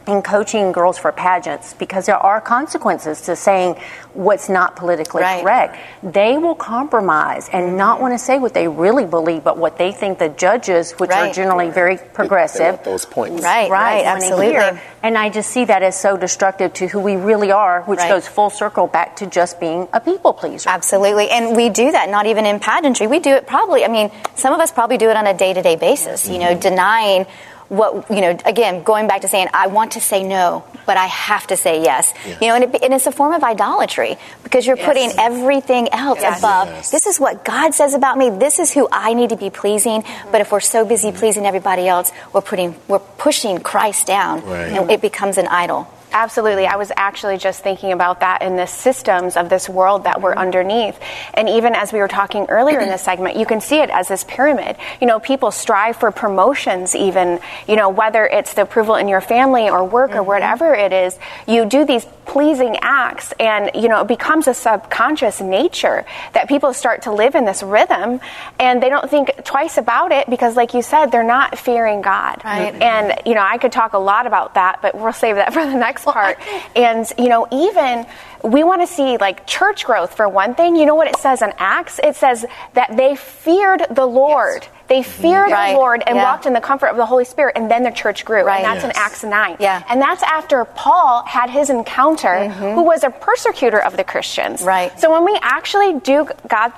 in 0.09 0.23
coaching 0.23 0.73
girls 0.73 0.99
for 0.99 1.13
pageants, 1.13 1.75
because 1.75 2.07
there 2.07 2.17
are 2.17 2.41
consequences 2.41 3.21
to 3.23 3.37
saying 3.37 3.77
what's 4.15 4.49
not 4.49 4.75
politically 4.75 5.23
Right. 5.23 5.43
correct, 5.43 5.77
they 6.03 6.39
will 6.39 6.55
compromise 6.55 7.49
and 7.53 7.69
mm-hmm. 7.69 7.77
not 7.77 8.01
want 8.01 8.15
to 8.15 8.19
say 8.19 8.39
what 8.39 8.55
they 8.55 8.67
really 8.67 9.05
believe, 9.05 9.45
but 9.45 9.59
what 9.59 9.77
they 9.77 9.93
think 9.93 10.19
the 10.19 10.31
judges, 10.31 10.93
which 10.93 11.11
are 11.11 11.25
Right. 11.25 11.35
generally 11.35 11.71
very 11.71 11.99
progressive, 11.99 12.83
those 12.83 13.05
points. 13.05 13.45
Right, 13.45 13.71
right, 13.71 14.05
wanna 14.05 14.17
absolutely. 14.17 14.51
hear. 14.51 14.81
And 15.03 15.17
I 15.17 15.29
just 15.29 15.51
see 15.51 15.67
that 15.67 15.83
as 15.83 15.95
so 15.95 16.17
destructive 16.17 16.73
to 16.75 16.89
who 16.89 16.99
we 17.01 17.17
really 17.17 17.53
are, 17.53 17.83
which 17.83 18.01
Right. 18.01 18.09
goes 18.09 18.27
full 18.27 18.51
circle 18.51 18.87
back 18.87 19.17
to 19.17 19.27
just 19.27 19.61
being 19.61 19.87
a 19.93 20.01
people 20.01 20.33
pleaser. 20.33 20.71
Absolutely. 20.71 21.31
And 21.31 21.55
we 21.55 21.69
do 21.69 21.93
that 21.93 22.09
not 22.09 22.27
even 22.27 22.47
in 22.47 22.59
pageantry. 22.59 23.07
We 23.07 23.21
do 23.21 23.35
it 23.35 23.47
probably, 23.47 23.85
I 23.85 23.89
mean, 23.89 24.11
some 24.35 24.55
of 24.55 24.61
us 24.61 24.73
probably 24.73 24.97
do 24.97 25.11
it 25.11 25.17
on 25.17 25.27
a 25.27 25.35
day 25.35 25.53
to 25.53 25.63
day 25.63 25.77
basis, 25.77 26.27
you 26.29 26.39
know, 26.39 26.51
mm-hmm. 26.53 26.61
denying 26.61 27.27
what, 27.69 28.11
you 28.11 28.21
know, 28.21 28.37
again, 28.45 28.83
going 28.83 29.07
back 29.09 29.21
to 29.23 29.29
saying, 29.29 29.49
I 29.53 29.67
want 29.67 29.93
to 29.93 30.01
say 30.01 30.23
no, 30.23 30.65
but 30.87 30.97
I 30.97 31.07
have 31.07 31.47
to 31.49 31.57
say 31.57 31.83
yes. 31.83 32.15
You 32.41 32.49
know, 32.49 32.55
and, 32.55 32.65
it, 32.65 32.83
and 32.83 32.95
it's 32.95 33.07
a 33.07 33.13
form 33.13 33.33
of 33.35 33.43
idolatry 33.45 34.17
because 34.43 34.67
you're 34.67 34.77
putting 34.77 35.11
everything 35.19 35.89
else 35.93 36.21
Yes. 36.21 36.39
above. 36.39 36.69
Yes. 36.69 36.91
This 36.91 37.07
is 37.07 37.21
what 37.21 37.45
God 37.45 37.75
says 37.75 37.93
about 37.95 38.17
me. 38.17 38.31
This 38.31 38.59
is 38.59 38.73
who 38.73 38.89
I 38.91 39.13
need 39.13 39.31
to 39.31 39.37
be 39.37 39.51
pleasing. 39.51 40.03
But 40.33 40.41
if 40.41 40.51
we're 40.51 40.61
so 40.61 40.85
busy 40.85 41.09
mm-hmm. 41.09 41.19
pleasing 41.19 41.47
everybody 41.47 41.87
else, 41.87 42.11
we're 42.33 42.41
putting, 42.41 42.75
we're 42.89 42.99
pushing 43.01 43.59
Christ 43.61 44.07
down 44.07 44.41
Right. 44.45 44.73
and 44.73 44.91
it 44.91 45.01
becomes 45.03 45.37
an 45.37 45.47
idol. 45.49 45.89
Absolutely. 46.13 46.67
I 46.67 46.77
was 46.77 46.91
actually 46.97 47.39
just 47.39 47.63
thinking 47.63 47.93
about 47.93 48.21
that 48.21 48.43
in 48.43 48.57
the 48.57 48.67
systems 48.67 49.37
of 49.37 49.49
this 49.49 49.69
world 49.69 50.05
that 50.05 50.21
we're 50.21 50.35
underneath. 50.35 50.99
And 51.35 51.49
even 51.49 51.75
as 51.75 51.93
we 51.93 51.99
were 51.99 52.09
talking 52.09 52.47
earlier 52.49 52.81
in 52.81 52.89
this 52.89 53.03
segment, 53.03 53.37
you 53.37 53.47
can 53.47 53.61
see 53.61 53.81
it 53.81 53.91
as 53.91 54.09
this 54.09 54.25
pyramid. 54.25 54.77
You 55.01 55.07
know, 55.07 55.21
people 55.21 55.51
strive 55.51 55.97
for 55.97 56.11
promotions, 56.11 56.95
even, 56.95 57.41
you 57.67 57.77
know, 57.77 57.89
whether 57.91 58.27
it's 58.27 58.55
the 58.55 58.63
approval 58.63 58.95
in 58.97 59.09
your 59.09 59.21
family 59.21 59.69
or 59.69 59.85
work 59.85 60.11
or 60.11 60.15
mm-hmm. 60.15 60.27
whatever 60.27 60.75
it 60.75 60.93
is, 60.93 61.19
you 61.47 61.67
do 61.67 61.85
these 61.85 62.07
pleasing 62.25 62.77
acts 62.83 63.33
and, 63.41 63.71
you 63.75 63.89
know, 63.89 64.03
it 64.03 64.09
becomes 64.09 64.47
a 64.49 64.55
subconscious 64.55 65.41
nature 65.41 66.05
that 66.35 66.47
people 66.49 66.73
start 66.75 67.03
to 67.03 67.13
live 67.13 67.35
in 67.35 67.45
this 67.45 67.63
rhythm 67.63 68.21
and 68.59 68.83
they 68.83 68.89
don't 68.89 69.11
think 69.11 69.31
twice 69.45 69.79
about 69.79 70.13
it 70.13 70.29
because, 70.29 70.55
like 70.57 70.75
you 70.75 70.83
said, 70.83 71.07
they're 71.07 71.23
not 71.23 71.59
fearing 71.59 72.03
God. 72.03 72.43
Right. 72.45 72.75
And, 72.75 73.21
you 73.27 73.35
know, 73.35 73.43
I 73.43 73.59
could 73.59 73.73
talk 73.73 73.95
a 73.95 73.99
lot 73.99 74.27
about 74.27 74.55
that, 74.55 74.81
but 74.83 74.95
we'll 74.95 75.13
save 75.13 75.37
that 75.37 75.53
for 75.55 75.65
the 75.65 75.75
next 75.75 75.98
part. 76.05 76.39
And, 76.77 77.11
you 77.19 77.29
know, 77.29 77.47
even 77.51 78.07
we 78.45 78.63
want 78.63 78.81
to 78.83 78.87
see 78.87 79.17
like 79.17 79.47
church 79.47 79.85
growth 79.85 80.15
for 80.15 80.29
one 80.29 80.55
thing. 80.55 80.77
You 80.77 80.87
know 80.87 80.95
what 80.95 81.09
it 81.09 81.17
says 81.19 81.43
in 81.43 81.53
Acts? 81.59 81.99
It 82.03 82.15
says 82.17 82.47
that 82.75 82.97
they 82.97 83.17
feared 83.17 83.85
the 83.91 84.07
Lord. 84.07 84.67
They 84.87 85.03
feared 85.03 85.51
Right. 85.51 85.73
the 85.73 85.79
Lord 85.79 86.03
and 86.07 86.17
Yeah. 86.17 86.23
walked 86.25 86.47
in 86.47 86.53
the 86.55 86.61
comfort 86.61 86.87
of 86.87 86.97
the 86.97 87.05
Holy 87.05 87.25
Spirit, 87.25 87.57
and 87.57 87.71
then 87.71 87.83
the 87.83 87.91
church 87.91 88.25
grew. 88.25 88.43
Right. 88.45 88.65
And 88.65 88.65
that's 88.65 88.85
in 88.85 88.93
Acts 88.95 89.23
9. 89.25 89.57
Yeah. 89.59 89.83
And 89.89 90.01
that's 90.01 90.23
after 90.23 90.65
Paul 90.65 91.25
had 91.27 91.51
his 91.51 91.69
encounter, 91.69 92.49
who 92.49 92.83
was 92.83 93.05
a 93.05 93.11
persecutor 93.11 93.79
of 93.83 93.97
the 93.97 94.05
Christians. 94.05 94.63
Right. 94.63 94.99
So 94.99 95.11
when 95.11 95.25
we 95.25 95.39
actually 95.43 95.99
do 96.01 96.29
God, 96.47 96.73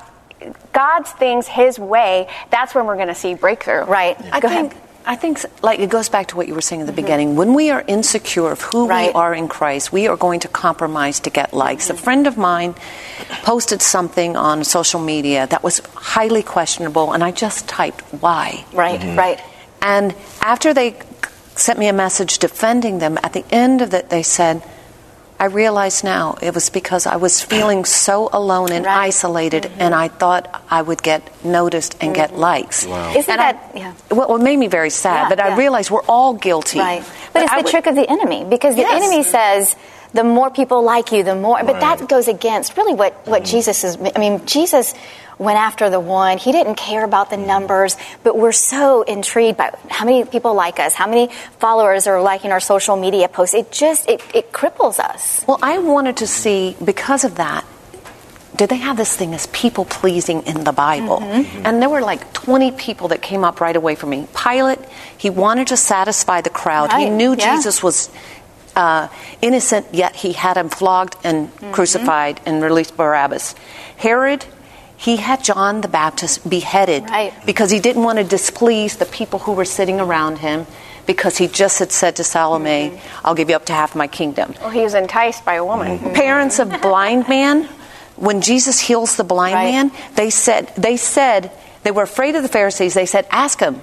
God's 0.72 1.10
things 1.12 1.46
His 1.46 1.78
way, 1.78 2.26
that's 2.50 2.74
when 2.74 2.86
we're 2.86 2.96
going 2.96 3.08
to 3.08 3.14
see 3.14 3.34
breakthrough. 3.34 3.84
Right. 3.84 4.16
I 4.32 4.40
Go 4.40 4.48
think, 4.48 4.72
ahead. 4.72 4.82
I 5.06 5.16
think, 5.16 5.40
like, 5.62 5.80
it 5.80 5.88
goes 5.88 6.08
back 6.08 6.28
to 6.28 6.36
what 6.36 6.46
you 6.46 6.54
were 6.54 6.60
saying 6.60 6.80
in 6.80 6.86
the 6.86 6.92
mm-hmm. 6.92 7.02
beginning. 7.02 7.36
When 7.36 7.54
we 7.54 7.70
are 7.70 7.82
insecure 7.86 8.50
of 8.50 8.60
who 8.60 8.86
Right. 8.86 9.08
we 9.08 9.12
are 9.14 9.34
in 9.34 9.48
Christ, 9.48 9.92
we 9.92 10.06
are 10.06 10.16
going 10.16 10.40
to 10.40 10.48
compromise 10.48 11.20
to 11.20 11.30
get 11.30 11.52
likes. 11.54 11.88
A 11.88 11.94
mm-hmm. 11.94 12.04
friend 12.04 12.26
of 12.26 12.36
mine 12.36 12.74
posted 13.42 13.82
something 13.82 14.36
on 14.36 14.64
social 14.64 15.00
media 15.00 15.46
that 15.46 15.62
was 15.62 15.80
highly 15.94 16.42
questionable, 16.42 17.12
and 17.12 17.24
I 17.24 17.30
just 17.30 17.68
typed, 17.68 18.02
why? 18.20 18.64
Right, 18.72 19.00
mm-hmm. 19.00 19.18
right. 19.18 19.40
And 19.80 20.14
after 20.42 20.74
they 20.74 20.96
sent 21.56 21.78
me 21.78 21.88
a 21.88 21.92
message 21.92 22.38
defending 22.38 22.98
them, 22.98 23.18
at 23.22 23.32
the 23.32 23.44
end 23.50 23.80
of 23.80 23.94
it, 23.94 24.10
they 24.10 24.22
said, 24.22 24.62
I 25.40 25.46
realize 25.46 26.04
now 26.04 26.36
it 26.42 26.54
was 26.54 26.68
because 26.68 27.06
I 27.06 27.16
was 27.16 27.40
feeling 27.40 27.86
so 27.86 28.28
alone 28.30 28.72
and 28.72 28.84
Right. 28.84 29.08
isolated, 29.08 29.62
mm-hmm. 29.64 29.80
and 29.80 29.94
I 29.94 30.08
thought 30.08 30.44
I 30.68 30.82
would 30.82 31.02
get 31.02 31.22
noticed 31.42 31.96
and 32.02 32.14
get 32.14 32.30
mm-hmm. 32.36 32.40
likes. 32.40 32.84
Wow. 32.84 33.16
Isn't 33.16 33.32
And 33.32 33.40
I- 33.40 33.52
that- 33.52 33.70
yeah. 33.74 33.92
Well, 34.10 34.36
it 34.36 34.42
made 34.42 34.58
me 34.58 34.68
very 34.68 34.90
sad, 34.90 35.22
Yeah, 35.24 35.28
but 35.30 35.38
yeah. 35.38 35.54
I 35.54 35.56
realized 35.56 35.90
we're 35.90 36.04
all 36.04 36.34
guilty. 36.34 36.78
Right. 36.78 37.02
But, 37.32 37.44
it's 37.44 37.52
I 37.52 37.56
the 37.56 37.62
would- 37.64 37.70
trick 37.70 37.86
of 37.86 37.96
the 37.96 38.04
enemy 38.04 38.44
because 38.44 38.74
the 38.76 38.82
Yes. 38.82 39.02
enemy 39.02 39.22
says 39.24 39.76
the 40.12 40.24
more 40.24 40.50
people 40.50 40.82
like 40.84 41.10
you, 41.10 41.22
the 41.24 41.34
more. 41.34 41.56
But 41.64 41.80
that 41.80 42.06
goes 42.06 42.28
against 42.28 42.76
really 42.76 42.92
what 42.92 43.14
what 43.24 43.42
mm-hmm. 43.42 43.56
Jesus 43.56 43.82
is. 43.82 43.96
I 44.14 44.18
mean, 44.20 44.44
Jesus 44.44 44.92
went 45.40 45.58
after 45.58 45.88
the 45.88 45.98
one. 45.98 46.36
He 46.36 46.52
didn't 46.52 46.76
care 46.76 47.02
about 47.02 47.30
the 47.30 47.38
numbers, 47.38 47.96
but 48.22 48.36
we're 48.36 48.52
so 48.52 49.02
intrigued 49.02 49.56
by 49.56 49.74
how 49.88 50.04
many 50.04 50.22
people 50.24 50.52
like 50.54 50.78
us, 50.78 50.92
how 50.92 51.08
many 51.08 51.32
followers 51.58 52.06
are 52.06 52.20
liking 52.20 52.52
our 52.52 52.60
social 52.60 52.96
media 52.96 53.26
posts. 53.26 53.54
It 53.54 53.72
just 53.72 54.06
it, 54.08 54.20
it 54.34 54.52
cripples 54.52 55.00
us. 55.00 55.42
Well, 55.48 55.58
I 55.62 55.78
wanted 55.78 56.18
to 56.18 56.26
see, 56.26 56.76
because 56.84 57.24
of 57.24 57.36
that, 57.36 57.64
did 58.54 58.68
they 58.68 58.76
have 58.76 58.98
this 58.98 59.16
thing 59.16 59.32
as 59.32 59.46
people 59.46 59.86
pleasing 59.86 60.42
in 60.42 60.64
the 60.64 60.72
Bible? 60.72 61.20
Mm-hmm. 61.20 61.64
And 61.64 61.80
there 61.80 61.88
were 61.88 62.02
like 62.02 62.34
20 62.34 62.72
people 62.72 63.08
that 63.08 63.22
came 63.22 63.42
up 63.42 63.62
right 63.62 63.74
away 63.74 63.94
from 63.94 64.10
me. 64.10 64.28
Pilate, 64.36 64.80
he 65.16 65.30
wanted 65.30 65.68
to 65.68 65.76
satisfy 65.78 66.42
the 66.42 66.50
crowd. 66.50 66.92
He 66.92 67.08
knew 67.08 67.34
yeah. 67.34 67.54
Jesus 67.56 67.82
was 67.82 68.10
uh, 68.76 69.08
innocent, 69.40 69.86
yet 69.94 70.14
he 70.14 70.34
had 70.34 70.58
him 70.58 70.68
flogged 70.68 71.16
and 71.24 71.48
Mm-hmm. 71.48 71.72
crucified 71.72 72.40
and 72.44 72.62
released 72.62 72.96
Barabbas. 72.96 73.54
Herod, 73.96 74.44
he 75.00 75.16
had 75.16 75.42
John 75.42 75.80
the 75.80 75.88
Baptist 75.88 76.44
beheaded 76.48 77.04
Right. 77.08 77.32
because 77.46 77.70
he 77.70 77.80
didn't 77.80 78.02
want 78.04 78.18
to 78.18 78.24
displease 78.24 78.96
the 78.96 79.06
people 79.06 79.38
who 79.40 79.52
were 79.52 79.64
sitting 79.64 79.98
around 79.98 80.38
him 80.38 80.66
because 81.06 81.38
he 81.38 81.48
just 81.48 81.78
had 81.78 81.90
said 81.90 82.16
to 82.16 82.24
Salome, 82.24 82.90
Mm-hmm. 82.90 83.26
I'll 83.26 83.34
give 83.34 83.48
you 83.48 83.56
up 83.56 83.64
to 83.66 83.72
half 83.72 83.96
my 83.96 84.06
kingdom 84.06 84.54
Well, 84.60 84.68
he 84.70 84.82
was 84.82 84.92
enticed 84.94 85.44
by 85.44 85.54
a 85.54 85.64
woman. 85.64 85.98
parents 86.12 86.58
of 86.58 86.68
blind 86.82 87.28
man 87.28 87.64
when 88.16 88.42
jesus 88.42 88.78
heals 88.78 89.16
the 89.16 89.24
blind 89.24 89.54
Right. 89.54 89.72
man 89.72 89.90
they 90.16 90.28
said 90.28 90.70
they 90.76 90.96
said 90.98 91.50
they 91.82 91.90
were 91.90 92.02
afraid 92.04 92.36
of 92.36 92.42
the 92.42 92.48
pharisees 92.52 92.92
they 92.92 93.06
said 93.06 93.26
ask 93.30 93.58
him 93.58 93.80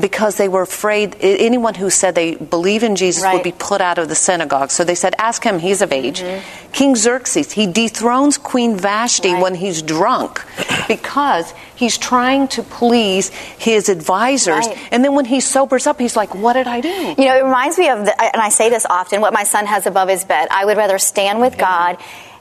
because 0.00 0.36
they 0.36 0.48
were 0.48 0.62
afraid 0.62 1.16
anyone 1.20 1.74
who 1.74 1.90
said 1.90 2.14
they 2.14 2.34
believe 2.34 2.82
in 2.82 2.96
jesus 2.96 3.22
Right. 3.22 3.34
would 3.34 3.42
be 3.42 3.52
put 3.52 3.80
out 3.82 3.98
of 3.98 4.08
the 4.08 4.14
synagogue 4.14 4.70
so 4.70 4.84
they 4.84 4.94
said 4.94 5.14
ask 5.18 5.44
him 5.44 5.58
he's 5.58 5.82
of 5.82 5.92
age 5.92 6.22
Mm-hmm. 6.22 6.72
king 6.72 6.96
xerxes 6.96 7.52
he 7.52 7.66
dethrones 7.66 8.38
queen 8.38 8.76
vashti 8.76 9.34
Right. 9.34 9.42
when 9.42 9.54
he's 9.54 9.82
drunk 9.82 10.44
because 10.88 11.52
he's 11.76 11.98
trying 11.98 12.48
to 12.56 12.62
please 12.62 13.28
his 13.58 13.90
advisors 13.90 14.66
Right. 14.66 14.78
and 14.90 15.04
then 15.04 15.14
when 15.14 15.26
he 15.26 15.40
sobers 15.40 15.86
up 15.86 16.00
he's 16.00 16.16
like 16.16 16.34
what 16.34 16.54
did 16.54 16.66
i 16.66 16.80
do 16.80 16.88
You 17.18 17.26
know, 17.28 17.36
it 17.36 17.44
reminds 17.44 17.76
me 17.78 17.90
of, 17.90 18.06
the, 18.06 18.12
and 18.22 18.40
I 18.40 18.48
say 18.48 18.70
this 18.70 18.86
often, 18.88 19.20
what 19.20 19.32
my 19.34 19.44
son 19.44 19.66
has 19.66 19.86
above 19.86 20.08
his 20.08 20.24
bed. 20.24 20.48
I 20.50 20.64
would 20.64 20.76
rather 20.78 20.98
stand 20.98 21.40
with 21.40 21.58
God 21.58 21.98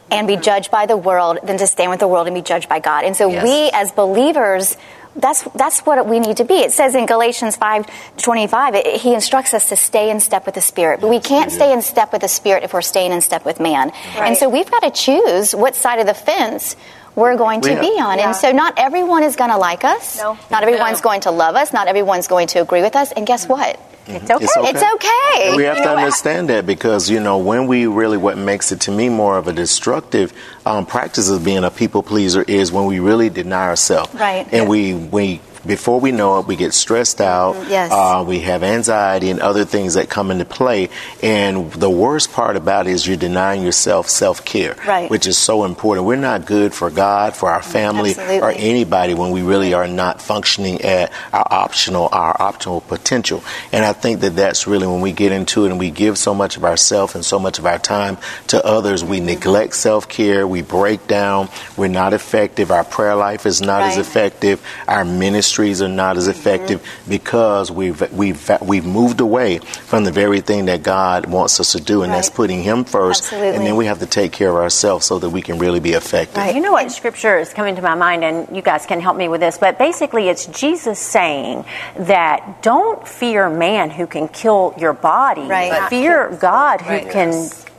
and 0.10 0.28
be 0.28 0.36
judged 0.38 0.72
by 0.72 0.86
the 0.88 0.96
world 0.98 1.40
than 1.44 1.58
to 1.58 1.68
stand 1.68 1.90
with 1.92 2.00
the 2.00 2.08
world 2.08 2.28
and 2.28 2.34
be 2.36 2.42
judged 2.42 2.68
by 2.70 2.80
God. 2.80 3.04
And 3.06 3.16
so 3.16 3.30
Yes. 3.30 3.44
we 3.44 3.70
as 3.74 3.92
believers, 3.92 4.76
that's 5.16 5.44
that's 5.56 5.82
what 5.82 6.08
we 6.08 6.20
need 6.20 6.38
to 6.38 6.46
be. 6.46 6.56
It 6.56 6.72
says 6.72 6.96
in 6.96 7.06
Galatians 7.06 7.58
5:25, 7.58 8.76
it, 8.76 9.02
he 9.02 9.14
instructs 9.14 9.54
us 9.54 9.70
to 9.70 9.76
stay 9.76 10.10
in 10.10 10.20
step 10.20 10.46
with 10.46 10.56
the 10.56 10.62
Spirit. 10.62 11.02
But 11.02 11.10
we 11.10 11.20
can't 11.20 11.52
stay 11.52 11.74
in 11.74 11.82
step 11.82 12.12
with 12.14 12.22
the 12.22 12.28
Spirit 12.28 12.64
if 12.64 12.74
we're 12.74 12.82
staying 12.82 13.12
in 13.12 13.22
step 13.22 13.46
with 13.46 13.60
man. 13.60 13.92
And 14.16 14.38
so 14.38 14.50
we've 14.50 14.70
got 14.70 14.82
to 14.84 14.92
choose 14.92 15.54
what 15.54 15.76
side 15.76 16.00
of 16.00 16.08
the 16.08 16.14
fence 16.14 16.76
we're 17.16 17.36
going 17.38 17.62
to 17.62 17.70
We 17.70 17.76
have- 17.76 17.82
be 17.84 18.00
on. 18.00 18.18
Yeah. 18.18 18.28
And 18.28 18.36
so 18.36 18.52
not 18.52 18.74
everyone 18.78 19.24
is 19.24 19.36
going 19.36 19.50
to 19.52 19.58
like 19.58 19.84
us. 19.84 20.18
No. 20.18 20.38
Not 20.50 20.64
everyone's 20.64 21.02
going 21.02 21.22
to 21.22 21.32
love 21.32 21.56
us. 21.56 21.74
Not 21.74 21.88
everyone's 21.88 22.28
going 22.28 22.48
to 22.48 22.62
agree 22.62 22.82
with 22.82 22.96
us. 22.96 23.12
And 23.12 23.26
guess 23.28 23.48
what? 23.48 23.80
It's 24.08 24.30
okay. 24.32 24.44
It's 24.46 24.52
okay. 24.52 24.70
It's 24.70 24.84
okay. 24.84 25.56
We 25.58 25.64
have 25.64 25.78
to 25.78 25.90
understand 25.96 26.50
that 26.50 26.66
because 26.66 27.10
you 27.10 27.20
know 27.20 27.38
when 27.38 27.68
we 27.68 27.86
really 27.86 28.18
what 28.18 28.38
makes 28.38 28.72
it 28.72 28.82
to 28.82 28.92
me 28.92 29.10
more 29.10 29.38
of 29.38 29.48
a 29.48 29.54
destructive 29.54 30.34
um, 30.66 30.86
practice 30.88 31.30
of 31.30 31.46
being 31.46 31.64
a 31.64 31.70
people 31.72 32.02
pleaser 32.02 32.42
is 32.42 32.72
when 32.72 32.86
we 32.88 33.00
really 33.00 33.30
deny 33.30 33.68
ourselves 33.68 34.14
Right. 34.16 34.48
and 34.52 34.68
we 34.68 34.96
we 34.96 35.40
before 35.66 36.00
we 36.00 36.12
know 36.12 36.40
it 36.40 36.48
we 36.48 36.56
get 36.56 36.74
stressed 36.74 37.22
out. 37.22 37.56
Mm, 37.56 37.70
yes. 37.70 37.92
uh, 37.92 38.24
we 38.28 38.40
have 38.40 38.64
anxiety 38.64 39.30
and 39.30 39.40
other 39.40 39.66
things 39.66 39.96
that 39.96 40.10
come 40.10 40.32
into 40.32 40.46
play. 40.46 40.90
And 41.22 41.72
the 41.74 41.90
worst 41.90 42.32
part 42.32 42.56
about 42.56 42.88
it 42.88 42.92
is 42.92 43.08
you're 43.08 43.18
denying 43.18 43.64
yourself 43.64 44.10
self-care 44.10 44.76
Right. 44.86 45.10
which 45.10 45.28
is 45.28 45.38
so 45.38 45.64
important. 45.66 46.08
We're 46.08 46.16
not 46.16 46.46
good 46.46 46.74
for 46.74 46.90
God 46.90 47.36
for 47.36 47.50
our 47.50 47.62
mm, 47.62 47.66
family 47.66 48.16
or 48.40 48.52
anybody 48.52 49.14
when 49.14 49.32
we 49.32 49.42
really 49.42 49.74
are 49.74 49.88
not 49.88 50.22
functioning 50.22 50.82
at 50.82 51.12
our 51.34 51.48
optional 51.50 52.10
our 52.12 52.36
optimal 52.38 52.86
potential. 52.88 53.44
And 53.72 53.86
i 53.86 53.94
think 53.94 54.22
that 54.22 54.36
that's 54.36 54.68
really 54.68 54.88
when 54.88 55.02
we 55.02 55.12
get 55.12 55.32
into 55.32 55.66
it 55.66 55.70
and 55.70 55.80
we 55.80 55.92
give 55.92 56.18
so 56.18 56.34
much 56.34 56.58
of 56.58 56.64
ourself 56.66 57.16
and 57.16 57.24
so 57.24 57.40
much 57.40 57.60
of 57.60 57.66
our 57.66 57.80
time 57.80 58.18
to 58.48 58.64
others 58.66 59.04
we 59.04 59.18
mm-hmm. 59.18 59.28
neglect 59.28 59.76
self-care 59.76 60.48
we 60.48 60.62
break 60.62 61.08
down 61.08 61.50
we're 61.78 61.88
not 61.88 62.14
effective 62.14 62.72
our 62.72 62.84
prayer 62.84 63.16
life 63.16 63.46
is 63.46 63.62
not 63.62 63.82
as 63.82 63.98
effective 63.98 64.64
our 64.88 65.06
ministries 65.52 65.82
are 65.82 65.90
not 65.90 66.16
as 66.16 66.28
effective 66.30 66.82
because 67.10 67.70
we've 67.70 68.10
we've 68.14 68.50
we've 68.62 68.86
moved 68.86 69.20
away 69.20 69.58
from 69.58 70.06
the 70.06 70.12
very 70.12 70.40
thing 70.40 70.66
that 70.66 70.82
god 70.82 71.26
wants 71.26 71.60
us 71.60 71.74
to 71.74 71.82
do 71.82 72.04
and 72.04 72.14
that's 72.14 72.30
putting 72.30 72.64
him 72.64 72.86
first 72.86 73.24
Absolutely. 73.24 73.56
and 73.58 73.66
then 73.66 73.76
we 73.76 73.86
have 73.86 74.00
to 74.00 74.06
take 74.06 74.32
care 74.32 74.50
of 74.50 74.56
ourselves 74.56 75.06
so 75.06 75.20
that 75.20 75.30
we 75.30 75.42
can 75.42 75.60
really 75.60 75.82
be 75.82 75.92
effective 75.92 76.56
You 76.56 76.62
know 76.62 76.72
what 76.72 76.90
scripture 76.90 77.38
is 77.38 77.52
coming 77.54 77.76
to 77.76 77.82
my 77.82 77.96
mind, 77.96 78.24
and 78.24 78.56
you 78.56 78.62
guys 78.62 78.86
can 78.86 79.02
help 79.02 79.18
me 79.18 79.28
with 79.28 79.42
this, 79.42 79.58
but 79.58 79.78
basically 79.78 80.30
it's 80.30 80.46
Jesus 80.48 81.00
saying 81.00 81.66
that 81.98 82.62
don't 82.64 83.06
fear 83.06 83.50
man 83.50 83.90
who 83.90 84.08
can 84.08 84.28
kill 84.30 84.74
your 84.78 84.94
body, 84.94 85.42
Right. 85.48 85.70
but 85.72 85.90
fear 85.90 86.30
God 86.40 86.80
who 86.82 86.94
Right. 86.94 87.10
can, 87.10 87.30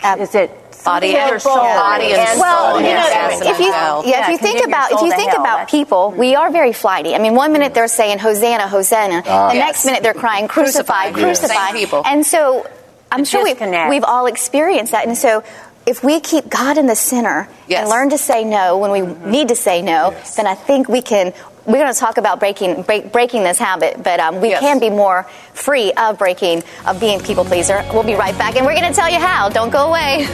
Ab- 0.02 0.20
is 0.20 0.34
it 0.34 0.50
Body 0.84 1.14
and 1.16 1.30
your 1.30 1.38
soul? 1.38 1.56
Body 1.56 2.12
and 2.12 2.40
well, 2.40 2.72
soul, 2.72 2.80
you 2.80 2.86
know, 2.88 2.92
yes, 2.92 3.40
if 3.40 3.58
you 3.58 3.66
yeah, 3.66 4.24
if 4.24 4.28
you 4.30 4.38
think 4.38 4.66
about 4.66 4.92
if 4.92 5.00
you 5.00 5.12
think 5.14 5.32
about 5.32 5.68
people, 5.68 6.10
we 6.12 6.34
are 6.34 6.50
very 6.50 6.72
flighty. 6.72 7.14
I 7.14 7.18
mean, 7.18 7.34
one 7.34 7.52
minute 7.52 7.74
they're 7.74 7.88
saying 7.88 8.18
Hosanna, 8.18 8.68
Hosanna, 8.68 9.22
the 9.22 9.28
Yes. 9.28 9.54
next 9.54 9.84
minute 9.86 10.02
they're 10.02 10.14
crying 10.14 10.48
crucify, 10.48 11.10
Crucify. 11.12 11.20
crucify. 11.22 11.52
Yes. 11.54 11.66
Same 11.72 11.76
people. 11.76 12.02
And 12.04 12.26
so 12.26 12.66
I'm 13.10 13.20
The 13.20 13.26
sure 13.26 13.44
we've, 13.44 13.60
we've 13.90 14.04
all 14.04 14.26
experienced 14.26 14.92
that. 14.92 15.06
And 15.06 15.16
so 15.16 15.44
if 15.86 16.02
we 16.04 16.20
keep 16.20 16.48
God 16.48 16.78
in 16.78 16.86
the 16.86 16.94
center 16.96 17.48
Yes. 17.68 17.80
and 17.82 17.90
learn 17.90 18.10
to 18.10 18.18
say 18.18 18.44
no 18.44 18.78
when 18.78 18.90
we 18.90 19.00
need 19.30 19.48
to 19.48 19.56
say 19.56 19.82
no, 19.82 20.14
then 20.36 20.46
I 20.46 20.54
think 20.54 20.88
we 20.88 21.02
can. 21.02 21.32
We're 21.66 21.78
going 21.78 21.92
to 21.92 21.98
talk 21.98 22.16
about 22.18 22.40
breaking 22.40 22.82
break, 22.82 23.12
breaking 23.12 23.44
this 23.44 23.58
habit, 23.58 24.02
but 24.02 24.18
um, 24.20 24.40
we 24.40 24.50
Yes. 24.50 24.60
can 24.60 24.78
be 24.80 24.90
more 24.90 25.24
free 25.54 25.92
of 25.92 26.18
breaking 26.18 26.62
of 26.86 26.98
being 27.00 27.20
people 27.20 27.44
pleaser. 27.44 27.84
We'll 27.92 28.02
be 28.02 28.14
right 28.14 28.36
back, 28.36 28.56
and 28.56 28.66
we're 28.66 28.74
going 28.78 28.90
to 28.90 28.94
tell 28.94 29.10
you 29.10 29.18
how. 29.18 29.48
Don't 29.48 29.70
go 29.70 29.88
away. 29.88 30.26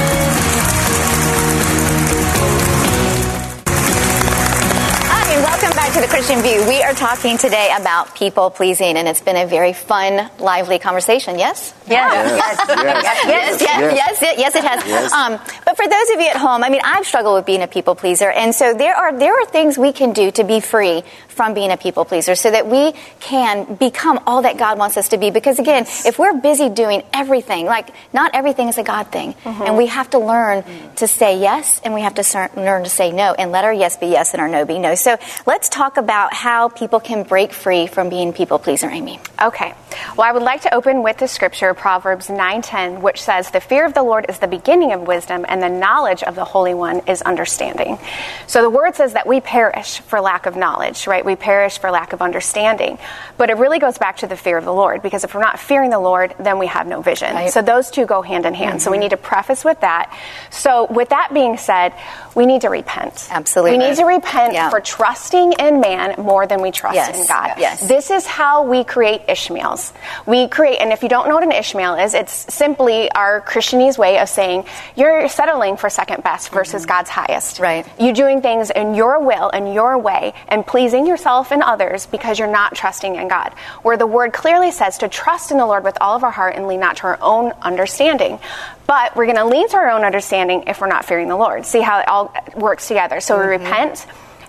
to 5.96 6.02
the 6.02 6.08
Christian 6.08 6.42
View. 6.42 6.68
We 6.68 6.84
are 6.84 6.94
talking 6.94 7.38
today 7.38 7.74
about 7.80 8.16
people 8.16 8.50
pleasing, 8.50 8.98
and 8.98 9.08
it's 9.08 9.22
been 9.22 9.38
a 9.38 9.48
very 9.48 9.72
fun, 9.72 10.30
lively 10.40 10.78
conversation. 10.78 11.40
Yes? 11.40 11.74
Yes. 11.88 12.38
Yes, 12.38 12.68
yes, 12.68 13.62
yes, 13.62 13.62
yes, 13.62 14.22
yes, 14.22 14.38
yes, 14.38 14.56
it 14.56 14.64
has. 14.66 14.86
Yes. 14.86 15.14
Um, 15.14 15.40
but 15.64 15.78
for 15.78 15.88
those 15.88 16.10
of 16.14 16.20
you 16.20 16.28
at 16.28 16.36
home, 16.36 16.66
I 16.66 16.70
mean, 16.70 16.82
I've 16.84 17.06
struggled 17.06 17.36
with 17.36 17.46
being 17.46 17.62
a 17.62 17.68
people 17.68 17.96
pleaser, 17.96 18.30
and 18.30 18.54
so 18.54 18.74
there 18.74 18.94
are 18.94 19.18
there 19.18 19.40
are 19.40 19.46
things 19.46 19.78
we 19.78 19.94
can 19.94 20.12
do 20.12 20.32
to 20.32 20.44
be 20.44 20.60
free 20.60 21.06
from 21.36 21.54
being 21.54 21.72
a 21.72 21.78
people 21.78 22.06
pleaser, 22.06 22.36
so 22.36 22.50
that 22.50 22.68
we 22.68 22.94
can 23.20 23.76
become 23.76 24.20
all 24.26 24.42
that 24.44 24.58
God 24.58 24.78
wants 24.78 24.98
us 24.98 25.10
to 25.10 25.18
be. 25.18 25.30
Because 25.30 25.60
again, 25.60 25.84
if 26.06 26.18
we're 26.18 26.40
busy 26.40 26.70
doing 26.70 27.04
everything, 27.14 27.66
like 27.66 27.90
not 28.14 28.32
everything 28.34 28.70
is 28.70 28.78
a 28.78 28.84
God 28.84 29.12
thing, 29.12 29.34
mm-hmm. 29.34 29.64
and 29.64 29.78
we 29.78 29.88
have 29.88 30.10
to 30.12 30.20
learn 30.20 30.64
to 30.96 31.08
say 31.08 31.40
yes, 31.40 31.82
and 31.84 31.94
we 31.94 32.02
have 32.02 32.16
to 32.16 32.50
learn 32.56 32.84
to 32.84 32.90
say 32.90 33.12
no, 33.12 33.34
and 33.34 33.52
let 33.52 33.66
our 33.66 33.74
yes 33.74 33.98
be 33.98 34.08
yes 34.08 34.34
and 34.34 34.42
our 34.42 34.48
no 34.48 34.66
be 34.66 34.80
no. 34.80 34.96
So 34.96 35.18
let's 35.46 35.70
talk 35.70 35.98
about 35.98 36.34
how 36.34 36.70
people 36.70 37.00
can 37.00 37.24
break 37.24 37.52
free 37.52 37.88
from 37.88 38.10
being 38.10 38.34
people 38.34 38.60
pleaser, 38.60 38.90
Amy. 38.90 39.20
Okay. 39.42 39.74
Well, 40.18 40.28
I 40.28 40.32
would 40.32 40.44
like 40.44 40.62
to 40.62 40.74
open 40.74 41.04
with 41.04 41.18
the 41.18 41.28
scripture 41.28 41.74
Proverbs 41.74 42.30
9:10, 42.30 43.02
which 43.02 43.22
says, 43.22 43.52
"The 43.52 43.60
fear 43.60 43.86
of 43.86 43.94
the 43.94 44.04
Lord 44.04 44.26
is 44.30 44.40
the 44.40 44.48
beginning 44.48 44.94
of 44.94 45.02
wisdom, 45.02 45.46
and 45.48 45.62
the 45.62 45.70
knowledge 45.70 46.24
of 46.24 46.36
the 46.36 46.46
Holy 46.46 46.74
One 46.74 47.02
is 47.08 47.22
understanding." 47.22 48.00
So 48.48 48.62
the 48.62 48.70
word 48.70 48.96
says 48.96 49.14
that 49.14 49.28
we 49.28 49.42
perish 49.42 50.00
for 50.08 50.22
lack 50.22 50.46
of 50.46 50.56
knowledge, 50.56 51.08
right? 51.08 51.25
We 51.26 51.36
perish 51.36 51.78
for 51.80 51.92
lack 51.92 52.14
of 52.14 52.22
understanding. 52.22 52.98
But 53.38 53.50
it 53.50 53.58
really 53.58 53.80
goes 53.80 53.98
back 53.98 54.18
to 54.18 54.28
the 54.28 54.38
fear 54.38 54.58
of 54.58 54.66
the 54.66 54.74
Lord 54.74 55.02
because 55.02 55.24
if 55.24 55.34
we're 55.36 55.42
not 55.42 55.60
fearing 55.60 55.90
the 55.90 56.00
Lord, 56.00 56.34
then 56.40 56.60
we 56.60 56.68
have 56.68 56.88
no 56.88 57.02
vision. 57.02 57.34
Right. 57.34 57.52
So 57.52 57.62
those 57.62 57.90
two 57.92 58.06
go 58.06 58.22
hand 58.22 58.46
in 58.46 58.54
hand. 58.54 58.82
So 58.82 58.92
we 58.92 58.98
need 58.98 59.10
to 59.12 59.18
preface 59.18 59.66
with 59.66 59.82
that. 59.82 60.16
So 60.52 60.86
with 60.90 61.10
that 61.10 61.34
being 61.34 61.58
said, 61.58 61.94
we 62.36 62.46
need 62.46 62.62
to 62.62 62.70
repent. 62.70 63.28
Absolutely. 63.32 63.78
We 63.78 63.90
need 63.90 63.96
to 63.98 64.06
repent 64.06 64.54
Yeah. 64.54 64.70
for 64.70 64.80
trusting 64.80 65.54
in 65.54 65.80
man 65.80 66.16
more 66.18 66.46
than 66.48 66.62
we 66.62 66.72
trust 66.72 66.96
Yes. 66.96 67.20
in 67.22 67.28
God. 67.28 67.54
Yes. 67.58 67.88
This 67.88 68.12
is 68.12 68.26
how 68.28 68.64
we 68.64 68.84
create 68.84 69.22
Ishmaels. 69.28 69.94
We 70.26 70.48
create, 70.48 70.78
and 70.80 70.92
if 70.92 71.02
you 71.04 71.10
don't 71.10 71.28
know 71.28 71.36
what 71.36 71.44
an 71.44 71.52
Ishmael 71.52 71.96
is, 71.96 72.14
it's 72.14 72.54
simply 72.54 73.12
our 73.12 73.42
Christianese 73.42 73.98
way 73.98 74.20
of 74.20 74.30
saying 74.30 74.66
you're 74.96 75.28
settling 75.30 75.78
for 75.78 75.90
second 75.90 76.24
best 76.24 76.50
versus 76.50 76.86
God's 76.86 77.10
highest. 77.10 77.56
Mm-hmm. 77.56 77.64
Right. 77.64 77.86
You're 77.98 78.14
doing 78.14 78.42
things 78.42 78.70
in 78.70 78.96
your 78.96 79.20
will 79.20 79.50
and 79.50 79.74
your 79.74 79.98
way 79.98 80.34
and 80.50 80.66
pleasing 80.66 81.06
yourself 81.16 81.52
and 81.52 81.64
others 81.64 82.06
because 82.08 82.38
you're 82.38 82.52
not 82.52 82.76
trusting 82.76 83.16
in 83.16 83.30
God. 83.30 83.54
Where 83.84 83.96
the 83.96 84.06
word 84.06 84.34
clearly 84.34 84.72
says 84.72 84.98
to 84.98 85.08
trust 85.08 85.50
in 85.52 85.58
the 85.58 85.66
Lord 85.66 85.86
with 85.86 85.98
all 86.02 86.18
of 86.18 86.26
our 86.26 86.32
heart 86.32 86.56
and 86.56 86.68
lean 86.68 86.82
not 86.82 86.98
to 86.98 87.04
our 87.04 87.18
own 87.22 87.54
understanding. 87.62 88.38
But 88.86 89.16
we're 89.16 89.26
going 89.26 89.38
to 89.38 89.46
lean 89.46 89.70
to 89.70 89.78
our 89.78 89.92
own 89.92 90.04
understanding 90.04 90.66
if 90.68 90.82
we're 90.82 90.88
not 90.88 91.06
fearing 91.06 91.30
the 91.30 91.38
Lord. 91.38 91.66
See 91.66 91.80
how 91.80 92.00
it 92.00 92.08
all 92.10 92.34
works 92.56 92.90
together. 92.90 93.22
So 93.22 93.38
we 93.38 93.44
mm-hmm. 93.44 93.64
repent, 93.64 94.06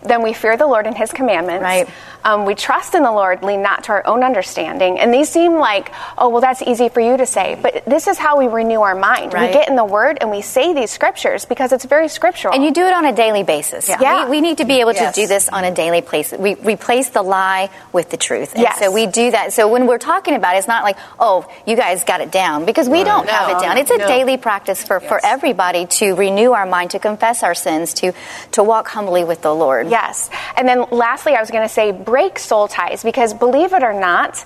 then 0.09 0.23
we 0.23 0.33
fear 0.33 0.57
the 0.57 0.67
Lord 0.67 0.87
and 0.87 0.97
His 0.97 1.11
commandments. 1.13 1.63
Right. 1.63 1.89
Um, 2.25 2.45
we 2.45 2.57
trust 2.57 2.95
in 2.97 3.05
the 3.05 3.13
Lord, 3.13 3.45
lean 3.45 3.63
not 3.63 3.85
to 3.85 3.93
our 3.93 4.07
own 4.07 4.25
understanding. 4.25 4.99
And 4.99 5.15
these 5.15 5.29
seem 5.29 5.55
like, 5.59 5.93
oh, 6.19 6.29
well, 6.31 6.41
that's 6.41 6.61
easy 6.61 6.89
for 6.89 7.01
you 7.01 7.17
to 7.17 7.25
say. 7.25 7.57
But 7.61 7.85
this 7.87 8.09
is 8.09 8.19
how 8.19 8.37
we 8.39 8.49
renew 8.49 8.81
our 8.81 8.97
mind. 8.97 9.33
Right. 9.33 9.47
We 9.49 9.53
get 9.53 9.69
in 9.69 9.77
the 9.77 9.85
Word 9.85 10.19
and 10.21 10.33
we 10.33 10.41
say 10.43 10.75
these 10.75 10.91
scriptures 10.91 11.45
because 11.45 11.71
it's 11.71 11.85
very 11.85 12.09
scriptural. 12.09 12.53
And 12.53 12.65
you 12.65 12.73
do 12.73 12.85
it 12.85 12.93
on 12.93 13.05
a 13.05 13.13
daily 13.15 13.45
basis. 13.45 13.89
Yeah. 13.89 14.25
We, 14.25 14.31
we 14.33 14.41
need 14.41 14.59
to 14.59 14.65
be 14.65 14.81
able 14.81 14.93
Yes. 14.93 15.15
to 15.15 15.21
do 15.21 15.29
this 15.29 15.49
on 15.49 15.63
a 15.63 15.73
daily 15.73 16.01
basis. 16.01 16.37
We 16.39 16.55
replace 16.57 17.11
the 17.11 17.23
lie 17.23 17.71
with 17.93 18.11
the 18.11 18.17
truth. 18.17 18.55
And 18.55 18.63
Yes. 18.63 18.81
so 18.81 18.91
we 18.91 19.07
do 19.07 19.31
that. 19.31 19.53
So 19.53 19.69
when 19.69 19.87
we're 19.87 19.99
talking 19.99 20.35
about 20.35 20.57
it, 20.57 20.59
it's 20.59 20.69
not 20.69 20.83
like, 20.83 20.97
oh, 21.21 21.47
you 21.65 21.77
guys 21.77 22.03
got 22.03 22.21
it 22.21 22.33
down, 22.33 22.65
because 22.65 22.89
we 22.89 23.05
don't 23.05 23.29
have 23.29 23.51
it 23.57 23.63
down. 23.63 23.79
It's 23.79 23.91
a 23.91 23.99
No. 23.99 24.09
daily 24.09 24.37
practice 24.37 24.83
for, 24.83 24.99
for 24.99 25.21
everybody 25.25 25.87
to 25.87 26.15
renew 26.17 26.53
our 26.53 26.67
mind, 26.67 26.91
to 26.93 26.99
confess 26.99 27.45
our 27.45 27.55
sins, 27.55 27.95
to, 27.95 28.13
to 28.53 28.65
walk 28.65 28.89
humbly 28.89 29.23
with 29.23 29.43
the 29.43 29.55
Lord. 29.55 29.91
Yes. 29.91 29.96
And 30.57 30.69
then 30.69 30.85
lastly, 30.91 31.35
I 31.35 31.41
was 31.41 31.51
going 31.51 31.65
to 31.65 31.73
say 31.73 31.93
break 31.93 32.39
soul 32.39 32.69
ties 32.69 33.03
because 33.03 33.35
believe 33.35 33.73
it 33.73 33.83
or 33.83 33.93
not, 33.93 34.45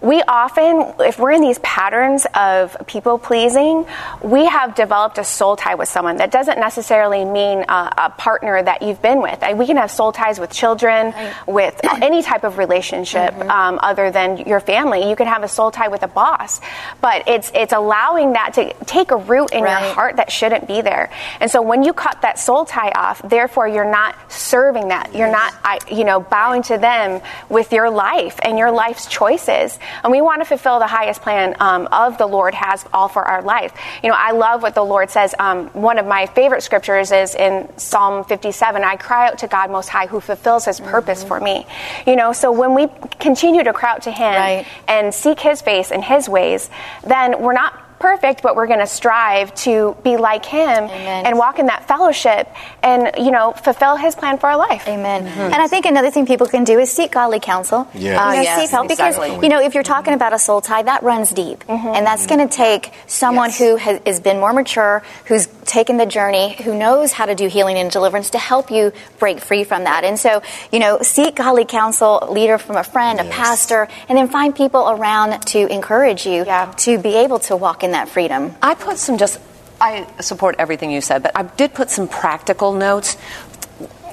we 0.00 0.22
often, 0.22 0.94
if 1.00 1.18
we're 1.18 1.32
in 1.32 1.40
these 1.40 1.58
patterns 1.60 2.26
of 2.34 2.76
people 2.86 3.18
pleasing, 3.18 3.86
we 4.22 4.46
have 4.46 4.74
developed 4.74 5.18
a 5.18 5.24
soul 5.24 5.56
tie 5.56 5.74
with 5.74 5.88
someone. 5.88 6.16
That 6.18 6.30
doesn't 6.30 6.58
necessarily 6.58 7.24
mean 7.24 7.64
uh, 7.68 7.90
a 7.96 8.10
partner 8.10 8.62
that 8.62 8.82
you've 8.82 9.02
been 9.02 9.20
with. 9.22 9.42
We 9.56 9.66
can 9.66 9.76
have 9.76 9.90
soul 9.90 10.12
ties 10.12 10.38
with 10.38 10.50
children, 10.52 11.14
with 11.46 11.80
any 12.02 12.22
type 12.22 12.44
of 12.44 12.58
relationship 12.58 13.18
Mm-hmm. 13.18 13.50
um, 13.50 13.78
other 13.82 14.10
than 14.10 14.38
your 14.38 14.60
family. 14.60 15.08
You 15.08 15.16
can 15.16 15.26
have 15.26 15.42
a 15.42 15.48
soul 15.48 15.70
tie 15.70 15.88
with 15.88 16.02
a 16.02 16.08
boss, 16.08 16.60
but 17.00 17.26
it's 17.28 17.50
it's 17.54 17.72
allowing 17.72 18.34
that 18.34 18.54
to 18.54 18.72
take 18.86 19.10
a 19.10 19.16
root 19.16 19.50
in 19.52 19.64
Right. 19.64 19.84
your 19.84 19.94
heart 19.94 20.16
that 20.16 20.30
shouldn't 20.32 20.66
be 20.66 20.80
there. 20.80 21.10
And 21.40 21.50
so 21.50 21.60
when 21.62 21.82
you 21.82 21.92
cut 21.92 22.22
that 22.22 22.38
soul 22.38 22.64
tie 22.64 22.90
off, 22.90 23.20
therefore 23.22 23.66
you're 23.68 23.90
not 23.90 24.14
serving 24.32 24.88
that. 24.88 25.14
You're 25.14 25.30
not, 25.30 25.54
I- 25.64 25.78
you 25.90 26.04
know, 26.04 26.20
bowing 26.20 26.62
to 26.64 26.78
them 26.78 27.20
with 27.48 27.72
your 27.72 27.90
life 27.90 28.38
and 28.42 28.58
your 28.58 28.70
life's 28.70 29.06
choices. 29.06 29.78
And 30.02 30.10
we 30.10 30.20
want 30.20 30.40
to 30.40 30.44
fulfill 30.44 30.78
the 30.78 30.86
highest 30.86 31.22
plan 31.22 31.54
um, 31.60 31.88
of 31.92 32.18
the 32.18 32.26
Lord 32.26 32.54
has 32.54 32.84
all 32.92 33.08
for 33.08 33.24
our 33.24 33.42
life. 33.42 33.72
You 34.02 34.10
know, 34.10 34.16
I 34.18 34.32
love 34.32 34.62
what 34.62 34.74
the 34.74 34.84
Lord 34.84 35.10
says. 35.10 35.34
Um, 35.38 35.68
one 35.68 35.98
of 35.98 36.06
my 36.06 36.26
favorite 36.26 36.62
scriptures 36.62 37.12
is 37.12 37.34
in 37.34 37.68
Psalm 37.78 38.24
57. 38.24 38.82
I 38.84 38.96
cry 38.96 39.28
out 39.28 39.38
to 39.38 39.46
God 39.48 39.70
Most 39.70 39.88
High, 39.88 40.06
who 40.06 40.20
fulfills 40.20 40.64
His 40.64 40.80
purpose 40.80 41.22
for 41.24 41.40
me. 41.40 41.66
You 42.06 42.16
know, 42.16 42.32
so 42.32 42.52
when 42.52 42.74
we 42.74 42.88
continue 43.18 43.64
to 43.64 43.72
cry 43.72 43.92
out 43.92 44.02
to 44.02 44.10
Him 44.12 44.34
Right. 44.34 44.66
and 44.86 45.14
seek 45.14 45.40
His 45.40 45.60
face 45.62 45.90
and 45.90 46.02
His 46.04 46.28
ways, 46.28 46.68
then 47.06 47.40
we're 47.42 47.52
not 47.52 47.74
perfect, 47.98 48.42
but 48.42 48.56
we're 48.56 48.66
going 48.66 48.78
to 48.80 48.86
strive 48.86 49.54
to 49.56 49.96
be 50.02 50.16
like 50.16 50.44
Him 50.44 50.84
Amen. 50.84 51.26
and 51.26 51.38
walk 51.38 51.58
in 51.58 51.66
that 51.66 51.88
fellowship 51.88 52.48
and, 52.82 53.10
you 53.18 53.30
know, 53.30 53.52
fulfill 53.52 53.96
His 53.96 54.14
plan 54.14 54.38
for 54.38 54.48
our 54.48 54.56
life. 54.56 54.86
Amen. 54.88 55.24
Mm-hmm. 55.26 55.40
And 55.40 55.54
I 55.54 55.66
think 55.68 55.86
another 55.86 56.10
thing 56.10 56.26
people 56.26 56.46
can 56.46 56.64
do 56.64 56.78
is 56.78 56.90
seek 56.92 57.12
godly 57.12 57.40
counsel. 57.40 57.88
Yeah. 57.94 58.30
You 58.30 58.36
know, 58.36 58.42
yes, 58.42 58.58
uh, 58.58 58.60
seek 58.62 58.70
help 58.70 58.90
exactly. 58.90 59.28
because 59.28 59.42
you 59.42 59.48
know 59.48 59.60
if 59.60 59.74
you're 59.74 59.82
talking 59.82 60.14
about 60.14 60.32
a 60.32 60.38
soul 60.38 60.60
tie, 60.60 60.82
that 60.82 61.02
runs 61.02 61.30
deep, 61.30 61.64
mm-hmm. 61.64 61.88
and 61.88 62.06
that's 62.06 62.26
going 62.26 62.46
to 62.46 62.54
take 62.54 62.92
someone 63.06 63.48
Yes. 63.50 63.58
who 63.58 63.76
has, 63.76 64.00
has 64.06 64.20
been 64.20 64.40
more 64.40 64.52
mature, 64.52 65.02
who's 65.26 65.46
taken 65.64 65.96
the 65.96 66.06
journey, 66.06 66.54
who 66.62 66.76
knows 66.76 67.12
how 67.12 67.26
to 67.26 67.34
do 67.34 67.48
healing 67.48 67.76
and 67.76 67.90
deliverance 67.90 68.30
to 68.30 68.38
help 68.38 68.70
you 68.70 68.92
break 69.18 69.40
free 69.40 69.64
from 69.64 69.84
that. 69.84 70.04
And 70.04 70.18
so, 70.18 70.42
you 70.72 70.78
know, 70.78 71.00
seek 71.02 71.36
godly 71.36 71.64
counsel, 71.64 72.28
leader 72.30 72.58
from 72.58 72.76
a 72.76 72.84
friend, 72.84 73.20
a 73.20 73.24
pastor, 73.24 73.88
and 74.08 74.16
then 74.16 74.28
find 74.28 74.54
people 74.54 74.88
around 74.88 75.40
to 75.48 75.66
encourage 75.72 76.26
you 76.26 76.44
Yeah. 76.44 76.72
to 76.78 76.98
be 76.98 77.16
able 77.16 77.38
to 77.40 77.56
walk 77.56 77.84
in 77.84 77.87
that 77.92 78.08
freedom. 78.08 78.54
I 78.62 78.74
put 78.74 78.98
some 78.98 79.18
just, 79.18 79.40
I 79.80 80.06
support 80.20 80.56
everything 80.58 80.90
you 80.90 81.00
said, 81.00 81.22
but 81.22 81.32
I 81.36 81.42
did 81.42 81.74
put 81.74 81.90
some 81.90 82.08
practical 82.08 82.72
notes. 82.72 83.16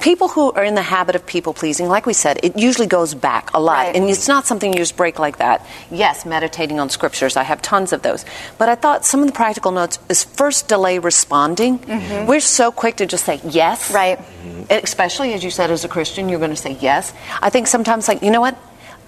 People 0.02 0.28
who 0.28 0.52
are 0.52 0.64
in 0.64 0.76
the 0.76 0.84
habit 0.84 1.16
of 1.16 1.26
people 1.26 1.54
pleasing, 1.54 1.88
like 1.88 2.06
we 2.06 2.14
said, 2.14 2.40
it 2.44 2.60
usually 2.60 2.86
goes 2.86 3.16
back 3.16 3.50
a 3.56 3.60
lot. 3.60 3.88
Right. 3.88 3.96
And 3.96 4.08
it's 4.08 4.28
not 4.28 4.46
something 4.46 4.72
you 4.72 4.78
just 4.78 4.96
break 4.96 5.18
like 5.18 5.38
that. 5.38 5.66
Yes, 5.90 6.28
meditating 6.28 6.80
on 6.80 6.90
scriptures, 6.90 7.36
I 7.36 7.42
have 7.44 7.60
tons 7.64 7.92
of 7.92 8.04
those. 8.04 8.24
But 8.60 8.70
I 8.70 8.76
thought 8.76 9.04
some 9.04 9.22
of 9.22 9.28
the 9.28 9.34
practical 9.34 9.72
notes 9.72 9.98
is 10.08 10.24
first 10.24 10.68
delay 10.68 11.00
responding. 11.00 11.80
Mm-hmm. 11.80 12.28
We're 12.28 12.42
so 12.42 12.72
quick 12.72 12.98
to 12.98 13.08
just 13.08 13.26
say 13.26 13.40
yes. 13.46 13.92
Right. 13.92 14.20
Especially 14.70 15.34
as 15.34 15.44
you 15.44 15.50
said, 15.50 15.72
as 15.72 15.86
a 15.86 15.88
Christian, 15.88 16.30
you're 16.30 16.40
going 16.40 16.52
to 16.52 16.58
say 16.58 16.78
yes. 16.80 17.12
I 17.42 17.50
think 17.50 17.66
sometimes, 17.66 18.08
like, 18.08 18.22
you 18.22 18.30
know 18.30 18.42
what? 18.42 18.56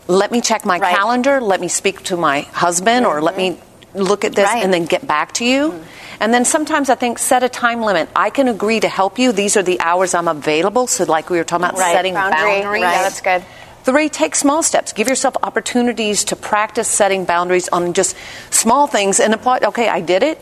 Let 0.07 0.31
me 0.31 0.41
check 0.41 0.65
my 0.65 0.79
Right. 0.79 0.95
calendar. 0.95 1.41
Let 1.41 1.59
me 1.61 1.67
speak 1.67 2.01
to 2.03 2.17
my 2.17 2.41
husband, 2.41 3.05
or 3.05 3.21
let 3.21 3.37
me 3.37 3.59
look 3.93 4.23
at 4.25 4.35
this 4.35 4.45
Right. 4.47 4.63
and 4.63 4.73
then 4.73 4.85
get 4.85 5.05
back 5.07 5.33
to 5.33 5.45
you. 5.45 5.73
And 6.19 6.33
then 6.33 6.45
sometimes 6.45 6.89
I 6.89 6.95
think 6.95 7.19
set 7.19 7.43
a 7.43 7.49
time 7.49 7.81
limit. 7.81 8.09
I 8.15 8.29
can 8.31 8.47
agree 8.47 8.79
to 8.79 8.87
help 8.89 9.19
you. 9.19 9.31
These 9.31 9.55
are 9.57 9.63
the 9.63 9.79
hours 9.81 10.13
I'm 10.13 10.27
available. 10.27 10.87
So, 10.87 11.03
like 11.05 11.29
we 11.29 11.37
were 11.37 11.43
talking 11.43 11.65
about 11.65 11.77
Right. 11.79 11.93
setting 11.93 12.13
Boundary. 12.15 12.61
boundaries. 12.61 12.81
Yeah, 12.81 13.01
that's 13.03 13.21
good. 13.21 13.43
Three, 13.83 14.09
take 14.09 14.35
small 14.35 14.63
steps. 14.63 14.91
Give 14.93 15.07
yourself 15.07 15.37
opportunities 15.43 16.25
to 16.25 16.35
practice 16.35 16.87
setting 16.89 17.23
boundaries 17.23 17.69
on 17.71 17.93
just 17.93 18.15
small 18.49 18.87
things 18.87 19.19
and 19.19 19.33
apply. 19.33 19.59
Okay, 19.63 19.87
I 19.87 20.01
did 20.01 20.23
it. 20.23 20.41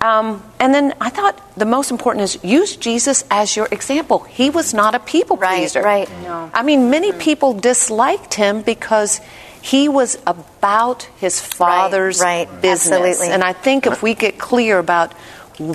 Um, 0.00 0.42
and 0.58 0.72
then 0.72 0.94
I 0.98 1.10
thought 1.10 1.36
the 1.58 1.66
most 1.66 1.90
important 1.90 2.24
is 2.24 2.38
use 2.42 2.74
Jesus 2.76 3.22
as 3.30 3.54
your 3.54 3.68
example. 3.70 4.20
He 4.20 4.48
was 4.48 4.72
not 4.72 4.94
a 4.94 4.98
people 4.98 5.36
Right, 5.36 5.58
pleaser. 5.58 5.82
right. 5.82 6.08
No. 6.22 6.50
I 6.54 6.62
mean, 6.62 6.88
many 6.88 7.12
people 7.12 7.52
disliked 7.52 8.32
him 8.32 8.62
because 8.62 9.20
he 9.62 9.88
was 9.88 10.18
about 10.26 11.02
his 11.18 11.40
father's 11.40 12.20
right. 12.20 12.46
business. 12.62 12.92
Absolutely. 12.92 13.28
And 13.34 13.44
I 13.44 13.52
think 13.52 13.86
if 13.86 14.02
we 14.02 14.14
get 14.14 14.38
clear 14.38 14.78
about 14.78 15.12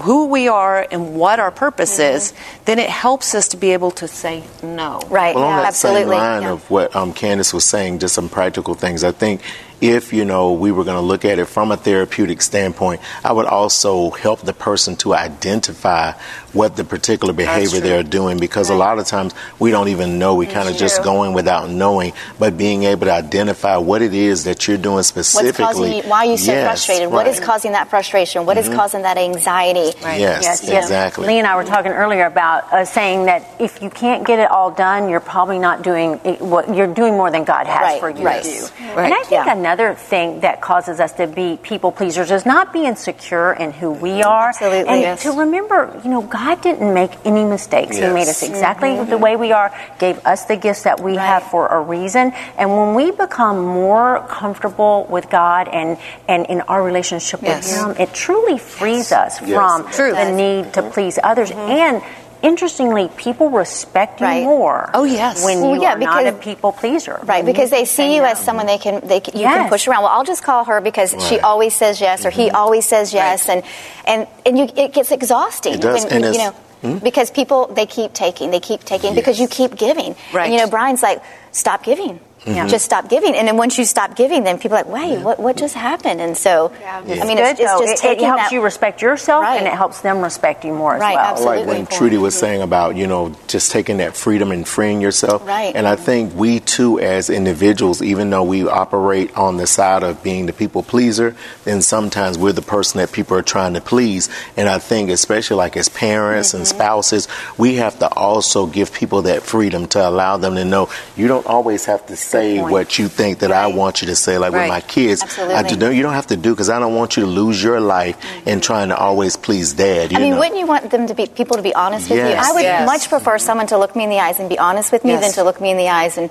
who 0.02 0.26
we 0.26 0.48
are 0.48 0.88
and 0.90 1.16
what 1.16 1.40
our 1.40 1.52
purpose 1.52 2.00
Mm-hmm. 2.00 2.16
is, 2.16 2.34
then 2.66 2.80
it 2.80 2.90
helps 2.90 3.36
us 3.36 3.50
to 3.50 3.58
be 3.58 3.72
able 3.72 3.92
to 3.92 4.08
say 4.08 4.44
no. 4.64 5.00
Right. 5.10 5.36
Well, 5.36 5.44
on 5.44 5.58
that 5.62 5.68
Absolutely. 5.68 6.02
same 6.02 6.10
line 6.10 6.42
Yeah. 6.42 6.52
of 6.54 6.70
what 6.72 6.96
um, 6.96 7.14
Candace 7.14 7.54
was 7.54 7.66
saying, 7.66 8.00
just 8.00 8.16
some 8.16 8.28
practical 8.28 8.74
things. 8.74 9.04
I 9.04 9.12
think 9.12 9.42
if 9.82 10.14
you 10.14 10.26
know 10.26 10.54
we 10.54 10.72
were 10.72 10.84
going 10.84 10.98
to 10.98 11.02
look 11.02 11.26
at 11.26 11.40
it 11.40 11.46
from 11.46 11.72
a 11.72 11.78
therapeutic 11.78 12.42
standpoint, 12.42 13.02
I 13.24 13.34
would 13.34 13.46
also 13.46 14.12
help 14.12 14.42
the 14.42 14.54
person 14.54 14.96
to 14.98 15.14
identify 15.14 16.14
what 16.54 16.78
the 16.78 16.84
particular 16.84 17.34
behavior 17.34 17.82
they're 17.82 18.04
doing 18.04 18.40
because 18.40 18.70
right. 18.70 18.76
a 18.76 18.78
lot 18.78 18.98
of 18.98 19.06
times 19.06 19.34
we 19.60 19.72
don't 19.72 19.90
even 19.90 20.18
know. 20.18 20.36
We 20.36 20.48
kind 20.48 20.70
of 20.70 20.78
just 20.78 21.04
going 21.04 21.34
without 21.34 21.70
knowing, 21.70 22.14
but 22.40 22.58
being 22.58 22.84
able 22.84 23.08
to 23.08 23.14
identify 23.14 23.78
what 23.78 24.02
it 24.02 24.14
is 24.14 24.46
that 24.46 24.68
you're 24.68 24.78
doing 24.78 25.04
specifically. 25.04 25.66
What's 25.66 25.78
causing 25.78 25.94
you, 25.98 26.04
why 26.04 26.18
are 26.20 26.32
you 26.32 26.38
so 26.38 26.54
yes, 26.54 26.66
frustrated? 26.66 27.08
Right. 27.08 27.14
What 27.14 27.28
is 27.28 27.40
causing 27.40 27.74
that 27.74 27.90
frustration? 27.90 28.46
What 28.46 28.58
mm-hmm. 28.58 28.72
is 28.72 28.76
causing 28.76 29.02
that 29.02 29.18
anxiety? 29.18 29.98
Right. 30.02 30.20
Yes, 30.20 30.64
yes, 30.64 30.84
exactly. 30.84 31.28
Lee 31.28 31.40
and 31.40 31.48
I 31.48 31.56
were 31.58 31.66
talking 31.66 31.92
earlier 31.92 32.26
about 32.26 32.72
uh, 32.72 32.86
saying 32.86 33.26
that 33.26 33.60
if 33.60 33.82
you 33.82 33.90
can't 33.90 34.26
get 34.26 34.40
it 34.40 34.50
all 34.50 34.72
done, 34.72 35.10
you're 35.10 35.20
probably 35.20 35.60
not 35.60 35.82
doing 35.82 36.14
what 36.40 36.74
you're 36.74 36.94
doing 36.94 37.14
more 37.14 37.32
than 37.32 37.44
God 37.44 37.68
has 37.68 38.00
for 38.00 38.10
you 38.10 38.16
to 38.16 38.42
do. 38.42 38.68
And 38.80 39.14
I 39.14 39.24
think 39.24 39.32
yeah. 39.32 39.44
Another 39.66 39.96
thing 39.96 40.42
that 40.42 40.62
causes 40.62 41.00
us 41.00 41.14
to 41.14 41.26
be 41.26 41.58
people 41.58 41.92
pleasers 41.92 42.30
is 42.30 42.46
not 42.46 42.72
being 42.72 42.96
secure 42.96 43.52
in 43.52 43.72
who 43.72 43.90
we 43.90 44.22
are, 44.22 44.50
Absolutely, 44.50 44.88
and 44.88 45.02
yes. 45.02 45.24
to 45.24 45.32
remember, 45.32 46.00
you 46.04 46.10
know, 46.12 46.22
God 46.22 46.62
didn't 46.62 46.94
make 46.94 47.10
any 47.26 47.44
mistakes. 47.44 47.98
Yes. 47.98 48.08
He 48.08 48.14
made 48.14 48.28
us 48.28 48.44
exactly 48.44 48.90
mm-hmm. 48.90 49.10
the 49.10 49.18
way 49.18 49.36
we 49.36 49.54
are, 49.54 49.74
gave 49.98 50.24
us 50.24 50.46
the 50.46 50.56
gifts 50.56 50.84
that 50.84 51.00
we 51.00 51.18
right. 51.18 51.26
have 51.26 51.44
for 51.44 51.68
a 51.68 51.82
reason. 51.82 52.32
And 52.60 52.70
when 52.70 52.94
we 52.94 53.10
become 53.10 53.58
more 53.66 54.24
comfortable 54.30 55.08
with 55.10 55.32
God 55.32 55.68
and, 55.68 55.98
and 56.28 56.46
in 56.46 56.62
our 56.62 56.84
relationship 56.84 57.42
yes. 57.42 57.66
with 57.66 57.98
Him, 57.98 58.08
it 58.08 58.14
truly 58.14 58.60
frees 58.60 59.12
us 59.12 59.40
from 59.40 59.82
the 59.98 60.32
need 60.32 60.74
to 60.74 60.84
please 60.92 61.18
others 61.24 61.50
mm-hmm. 61.50 61.72
and 61.72 62.04
interestingly, 62.46 63.10
people 63.18 63.50
respect 63.50 64.22
you 64.22 64.28
right. 64.28 64.44
more. 64.44 64.90
Oh 64.94 65.04
yes, 65.04 65.44
when 65.44 65.62
well, 65.62 65.76
you 65.76 65.82
yeah, 65.82 65.94
are 65.94 66.00
because, 66.00 66.24
not 66.26 66.34
a 66.34 66.38
people 66.38 66.72
pleaser, 66.72 67.20
right? 67.24 67.44
Because 67.44 67.70
they 67.72 67.86
see 67.86 68.16
you 68.16 68.24
as 68.24 68.40
someone 68.40 68.68
they 68.68 68.78
can 68.78 69.06
they 69.08 69.18
you 69.18 69.42
yes. 69.42 69.56
can 69.56 69.70
push 69.70 69.88
around. 69.88 70.04
Well, 70.04 70.12
I'll 70.12 70.24
just 70.24 70.44
call 70.44 70.66
her 70.66 70.80
because 70.80 71.14
right. 71.14 71.24
she 71.24 71.40
always 71.40 71.74
says 71.74 72.00
yes, 72.00 72.26
or 72.26 72.30
mm-hmm. 72.30 72.42
he 72.42 72.50
always 72.52 72.86
says 72.86 73.14
yes, 73.14 73.50
right. 73.50 73.58
and 73.58 73.66
and 74.06 74.28
and 74.46 74.58
you, 74.60 74.84
it 74.84 74.94
gets 74.94 75.12
exhausting. 75.12 75.74
It 75.74 75.82
does, 75.82 76.06
when, 76.06 76.24
you 76.24 76.38
know. 76.38 76.56
Hmm? 76.82 76.98
Because 77.00 77.32
people, 77.32 77.68
they 77.68 77.86
keep 77.86 78.14
taking, 78.14 78.52
they 78.52 78.60
keep 78.60 78.84
taking, 78.84 79.14
yes. 79.14 79.16
because 79.16 79.40
you 79.40 79.48
keep 79.48 79.76
giving. 79.76 80.14
Right. 80.34 80.46
And, 80.46 80.54
you 80.54 80.60
know, 80.60 80.70
Brian's 80.70 81.02
like, 81.02 81.24
stop 81.52 81.84
giving. 81.84 82.20
Mm-hmm. 82.46 82.68
Just 82.68 82.86
stop 82.86 83.10
giving, 83.10 83.34
and 83.36 83.48
then 83.48 83.58
once 83.58 83.78
you 83.78 83.86
stop 83.86 84.16
giving, 84.16 84.44
then 84.44 84.60
people 84.60 84.78
are 84.78 84.84
like, 84.84 84.94
"Wait, 84.94 85.14
yeah. 85.14 85.24
what, 85.24 85.40
what 85.40 85.58
just 85.58 85.74
happened?" 85.74 86.22
And 86.22 86.38
so, 86.38 86.72
yeah. 86.80 87.00
I 87.00 87.26
mean, 87.26 87.40
it's, 87.40 87.60
it's, 87.60 87.80
just 87.80 88.06
it, 88.06 88.20
it 88.20 88.24
helps 88.24 88.44
that, 88.44 88.52
you 88.52 88.62
respect 88.62 89.02
yourself, 89.02 89.42
right. 89.42 89.58
and 89.58 89.68
it 89.68 89.74
helps 89.74 90.02
them 90.02 90.22
respect 90.22 90.64
you 90.64 90.72
more 90.72 90.94
as 90.94 91.02
right, 91.02 91.16
well. 91.16 91.32
Absolutely. 91.32 91.66
Like 91.66 91.68
when 91.68 91.86
Trudy 91.88 92.18
was 92.18 92.38
saying 92.38 92.62
about 92.62 92.96
you 92.96 93.08
know 93.08 93.36
just 93.48 93.72
taking 93.72 93.98
that 93.98 94.16
freedom 94.16 94.52
and 94.52 94.68
freeing 94.68 95.02
yourself, 95.02 95.46
right? 95.46 95.76
And 95.76 95.88
I 95.88 95.96
think 95.96 96.36
we 96.36 96.60
too, 96.76 97.00
as 97.00 97.30
individuals, 97.30 98.02
even 98.02 98.30
though 98.30 98.44
we 98.44 98.68
operate 98.68 99.34
on 99.38 99.56
the 99.56 99.66
side 99.66 100.04
of 100.04 100.22
being 100.22 100.46
the 100.46 100.52
people 100.52 100.84
pleaser, 100.84 101.34
then 101.64 101.82
sometimes 101.82 102.38
we're 102.38 102.52
the 102.52 102.62
person 102.62 102.98
that 102.98 103.14
people 103.14 103.38
are 103.38 103.42
trying 103.42 103.76
to 103.76 103.82
please. 103.82 104.28
And 104.58 104.68
I 104.68 104.80
think, 104.80 105.10
especially 105.10 105.56
like 105.56 105.78
as 105.78 105.88
parents 105.88 106.50
mm-hmm. 106.50 106.58
and 106.58 106.68
spouses, 106.68 107.30
we 107.58 107.76
have 107.76 107.98
to 108.00 108.14
also 108.14 108.68
give 108.68 108.92
people 108.92 109.22
that 109.22 109.44
freedom 109.44 109.88
to 109.88 110.06
allow 110.06 110.36
them 110.36 110.56
to 110.56 110.66
know 110.66 110.90
you 111.16 111.30
don't 111.30 111.46
always 111.46 111.86
have 111.86 112.06
to 112.08 112.18
say 112.18 112.62
what 112.62 113.00
you 113.00 113.08
think 113.08 113.40
that 113.40 113.52
right. 113.52 113.64
I 113.64 113.68
want 113.68 114.02
you 114.02 114.08
to 114.08 114.16
say. 114.16 114.38
Like 114.38 114.52
right. 114.52 114.64
with 114.64 114.70
my 114.70 114.82
kids, 114.82 115.24
Absolutely. 115.24 115.56
I 115.56 115.64
do, 115.64 115.94
you 115.94 116.04
don't 116.04 116.14
have 116.14 116.28
to 116.28 116.36
do 116.36 116.52
because 116.52 116.70
I 116.70 116.80
don't 116.80 116.96
want 116.96 117.16
you 117.16 117.24
to 117.24 117.30
lose 117.30 117.64
your 117.64 117.80
life 117.80 118.20
mm-hmm. 118.20 118.50
in 118.50 118.60
trying 118.60 118.90
to 118.90 118.98
always 118.98 119.38
please 119.38 119.72
dad. 119.72 120.14
I 120.14 120.20
mean, 120.20 120.32
know? 120.32 120.40
wouldn't 120.40 120.60
you 120.60 120.68
want 120.68 120.92
them 120.92 121.08
to 121.08 121.16
be 121.16 121.26
people 121.26 121.56
to 121.56 121.64
be 121.64 121.74
honest 121.74 122.10
with 122.10 122.20
yes. 122.20 122.46
you? 122.46 122.52
I 122.52 122.54
would 122.54 122.64
yes. 122.64 122.86
much 122.86 123.08
prefer 123.08 123.40
someone 123.40 123.68
to 123.68 123.78
look 123.78 123.96
me 123.96 124.04
in 124.04 124.10
the 124.10 124.20
eyes 124.20 124.42
and 124.42 124.50
be 124.50 124.60
honest 124.60 124.92
with 124.92 125.06
me 125.06 125.12
yes. 125.12 125.24
than 125.24 125.32
to 125.36 125.44
look 125.46 125.62
me 125.62 125.72
in 125.72 125.78
the 125.78 125.88
eyes 125.88 126.18
and 126.18 126.30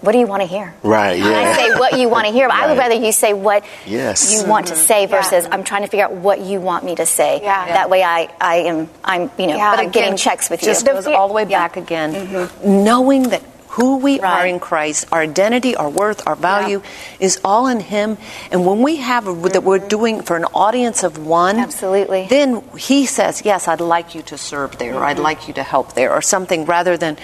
what 0.00 0.12
do 0.12 0.18
you 0.18 0.26
want 0.26 0.42
to 0.42 0.48
hear? 0.48 0.74
Right, 0.82 1.18
yeah. 1.18 1.26
I 1.26 1.52
say 1.54 1.78
what 1.78 1.98
you 1.98 2.08
want 2.08 2.26
to 2.26 2.32
hear, 2.32 2.48
but 2.48 2.54
right. 2.54 2.64
I 2.64 2.68
would 2.68 2.78
rather 2.78 2.94
you 2.94 3.12
say 3.12 3.32
what 3.32 3.64
yes. 3.86 4.32
you 4.32 4.48
want 4.48 4.68
to 4.68 4.76
say 4.76 5.06
versus 5.06 5.44
yeah. 5.44 5.54
I'm 5.54 5.64
trying 5.64 5.82
to 5.82 5.88
figure 5.88 6.04
out 6.04 6.12
what 6.12 6.40
you 6.40 6.60
want 6.60 6.84
me 6.84 6.94
to 6.96 7.06
say. 7.06 7.40
Yeah. 7.42 7.66
That 7.66 7.90
way 7.90 8.02
I, 8.02 8.32
I 8.40 8.56
am 8.56 8.88
I'm 9.04 9.30
you 9.38 9.46
know 9.46 9.56
yeah. 9.56 9.76
but 9.76 9.92
getting 9.92 10.16
checks 10.16 10.48
with 10.48 10.60
just 10.60 10.86
you. 10.86 10.92
Just 10.92 11.06
goes 11.06 11.14
all 11.14 11.28
the 11.28 11.34
way 11.34 11.44
back 11.44 11.76
again. 11.76 12.14
Mm-hmm. 12.14 12.84
Knowing 12.84 13.30
that 13.30 13.42
who 13.70 13.98
we 13.98 14.18
right. 14.18 14.40
are 14.40 14.46
in 14.46 14.58
Christ, 14.58 15.06
our 15.12 15.20
identity, 15.20 15.76
our 15.76 15.88
worth, 15.88 16.26
our 16.26 16.34
value 16.34 16.80
yeah. 16.82 17.26
is 17.26 17.40
all 17.44 17.68
in 17.68 17.78
Him. 17.78 18.18
And 18.50 18.66
when 18.66 18.82
we 18.82 18.96
have 18.96 19.28
a, 19.28 19.48
that 19.50 19.62
we're 19.62 19.78
doing 19.78 20.22
for 20.22 20.36
an 20.36 20.44
audience 20.46 21.04
of 21.04 21.24
one, 21.24 21.56
absolutely, 21.58 22.26
then 22.28 22.62
He 22.76 23.06
says, 23.06 23.42
"Yes, 23.44 23.68
I'd 23.68 23.80
like 23.80 24.14
you 24.14 24.22
to 24.22 24.38
serve 24.38 24.78
there. 24.78 24.94
Mm-hmm. 24.94 25.04
I'd 25.04 25.18
like 25.18 25.46
you 25.46 25.54
to 25.54 25.62
help 25.62 25.94
there," 25.94 26.12
or 26.12 26.22
something 26.22 26.64
rather 26.64 26.96
than 26.96 27.16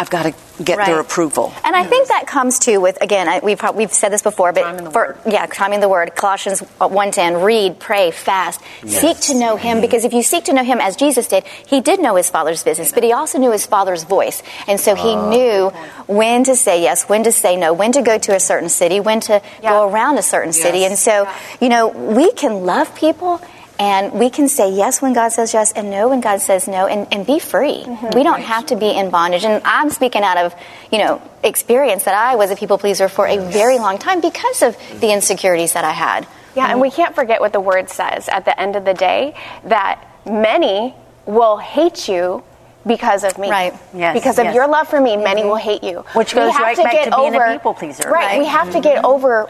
I've 0.00 0.08
got 0.08 0.22
to 0.22 0.64
get 0.64 0.78
right. 0.78 0.86
their 0.86 0.98
approval. 0.98 1.52
And 1.62 1.76
I 1.76 1.84
think 1.84 2.08
that 2.08 2.26
comes 2.26 2.58
too 2.58 2.80
with 2.80 2.96
again 3.02 3.28
I, 3.28 3.40
we've 3.40 3.60
we've 3.74 3.92
said 3.92 4.08
this 4.08 4.22
before, 4.22 4.50
but 4.54 4.92
for 4.92 5.08
word. 5.08 5.18
yeah, 5.26 5.44
timing 5.44 5.80
the 5.80 5.90
word. 5.90 6.16
Colossians 6.16 6.60
one 6.78 7.10
ten: 7.10 7.42
read, 7.42 7.78
pray, 7.78 8.10
fast, 8.10 8.62
yes. 8.82 8.98
seek 8.98 9.20
to 9.34 9.38
know 9.38 9.58
Him. 9.58 9.82
Because 9.82 10.06
if 10.06 10.14
you 10.14 10.22
seek 10.22 10.44
to 10.44 10.54
know 10.54 10.64
Him 10.64 10.80
as 10.80 10.96
Jesus 10.96 11.28
did, 11.28 11.44
He 11.44 11.82
did 11.82 12.00
know 12.00 12.16
His 12.16 12.30
Father's 12.30 12.62
business, 12.64 12.92
but 12.92 13.02
He 13.02 13.12
also 13.12 13.36
knew 13.36 13.52
His 13.52 13.66
Father's 13.66 14.04
voice, 14.04 14.42
and 14.66 14.80
so 14.80 14.94
He 14.94 15.12
uh, 15.12 15.28
knew 15.28 15.68
when 16.06 16.44
to 16.44 16.56
say 16.56 16.80
yes, 16.80 17.06
when 17.06 17.24
to 17.24 17.32
say 17.32 17.56
no, 17.56 17.74
when 17.74 17.92
to 17.92 18.00
go 18.00 18.16
to 18.16 18.34
a 18.34 18.40
certain 18.40 18.70
city, 18.70 19.00
when 19.00 19.20
to 19.20 19.42
yeah. 19.62 19.68
go 19.68 19.86
around 19.86 20.16
a 20.16 20.22
certain 20.22 20.54
yes. 20.54 20.62
city, 20.62 20.84
and 20.86 20.96
so 20.98 21.30
you 21.60 21.68
know 21.68 21.88
we 21.88 22.32
can 22.32 22.64
love 22.64 22.94
people 22.94 23.38
and 23.80 24.12
we 24.12 24.28
can 24.28 24.46
say 24.46 24.70
yes 24.70 25.00
when 25.00 25.14
God 25.14 25.30
says 25.30 25.54
yes 25.54 25.72
and 25.72 25.90
no 25.90 26.10
when 26.10 26.20
God 26.20 26.42
says 26.42 26.68
no 26.68 26.86
and, 26.86 27.08
and 27.10 27.26
be 27.26 27.38
free. 27.38 27.82
Mm-hmm. 27.82 28.14
We 28.14 28.22
don't 28.22 28.42
have 28.42 28.66
to 28.66 28.76
be 28.76 28.90
in 28.90 29.08
bondage. 29.08 29.42
And 29.42 29.62
I'm 29.64 29.88
speaking 29.88 30.22
out 30.22 30.36
of, 30.36 30.54
you 30.92 30.98
know, 30.98 31.22
experience 31.42 32.04
that 32.04 32.14
I 32.14 32.36
was 32.36 32.50
a 32.50 32.56
people 32.56 32.76
pleaser 32.76 33.08
for 33.08 33.26
a 33.26 33.38
very 33.38 33.78
long 33.78 33.96
time 33.96 34.20
because 34.20 34.62
of 34.62 34.76
the 35.00 35.10
insecurities 35.10 35.72
that 35.72 35.84
I 35.84 35.92
had. 35.92 36.28
Yeah, 36.54 36.70
and 36.70 36.78
we 36.78 36.90
can't 36.90 37.14
forget 37.14 37.40
what 37.40 37.54
the 37.54 37.60
word 37.60 37.88
says 37.88 38.28
at 38.28 38.44
the 38.44 38.60
end 38.60 38.76
of 38.76 38.84
the 38.84 38.92
day 38.92 39.34
that 39.64 40.06
many 40.26 40.94
will 41.24 41.56
hate 41.56 42.06
you 42.06 42.44
because 42.86 43.24
of 43.24 43.36
me. 43.38 43.50
Right. 43.50 43.74
Yes. 43.94 44.14
Because 44.14 44.38
of 44.38 44.46
yes. 44.46 44.54
your 44.54 44.68
love 44.68 44.88
for 44.88 45.00
me, 45.00 45.10
mm-hmm. 45.10 45.24
many 45.24 45.44
will 45.44 45.56
hate 45.56 45.82
you. 45.82 46.04
Which 46.14 46.34
goes 46.34 46.54
right 46.54 46.76
back 46.76 47.04
to 47.04 47.16
being 47.16 47.34
over, 47.34 47.44
a 47.44 47.52
people 47.52 47.74
pleaser. 47.74 48.10
Right. 48.10 48.26
right. 48.26 48.38
We 48.38 48.46
have 48.46 48.68
mm-hmm. 48.68 48.76
to 48.76 48.80
get 48.80 49.04
over 49.04 49.46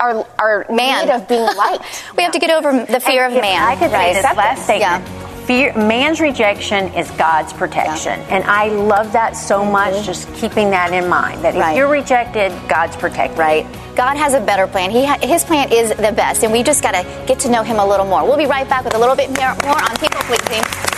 our 0.00 0.26
our 0.38 0.66
man 0.70 1.06
need 1.06 1.12
of 1.12 1.28
being 1.28 1.42
liked. 1.56 1.84
we 2.12 2.18
yeah. 2.18 2.24
have 2.24 2.32
to 2.32 2.38
get 2.38 2.50
over 2.50 2.84
the 2.84 3.00
fear 3.00 3.26
and 3.26 3.34
of 3.34 3.40
man. 3.40 3.62
I 3.62 3.76
could 3.76 3.92
right. 3.92 4.14
say 4.14 4.22
this 4.22 4.36
last 4.36 4.64
statement. 4.64 5.04
Yeah. 5.04 5.22
Fear, 5.46 5.74
man's 5.74 6.20
rejection 6.20 6.92
is 6.94 7.08
God's 7.12 7.52
protection. 7.52 8.18
Yeah. 8.18 8.36
And 8.36 8.44
I 8.44 8.66
love 8.66 9.12
that 9.12 9.36
so 9.36 9.60
mm-hmm. 9.60 9.72
much, 9.72 10.04
just 10.04 10.32
keeping 10.34 10.70
that 10.70 10.92
in 10.92 11.08
mind. 11.08 11.44
That 11.44 11.54
if 11.54 11.60
right. 11.60 11.76
you're 11.76 11.88
rejected, 11.88 12.50
God's 12.68 12.96
protected. 12.96 13.38
Right. 13.38 13.64
God 13.94 14.16
has 14.16 14.34
a 14.34 14.40
better 14.40 14.66
plan. 14.66 14.90
He 14.90 15.06
ha- 15.06 15.18
his 15.22 15.44
plan 15.44 15.72
is 15.72 15.90
the 15.90 16.12
best, 16.12 16.42
and 16.42 16.52
we 16.52 16.62
just 16.62 16.82
got 16.82 16.92
to 16.92 17.26
get 17.26 17.38
to 17.40 17.50
know 17.50 17.62
Him 17.62 17.78
a 17.78 17.86
little 17.86 18.06
more. 18.06 18.24
We'll 18.24 18.36
be 18.36 18.46
right 18.46 18.68
back 18.68 18.84
with 18.84 18.94
a 18.94 18.98
little 18.98 19.16
bit 19.16 19.30
more 19.30 19.48
on 19.48 19.96
people 19.96 20.20
pleasing. 20.22 20.95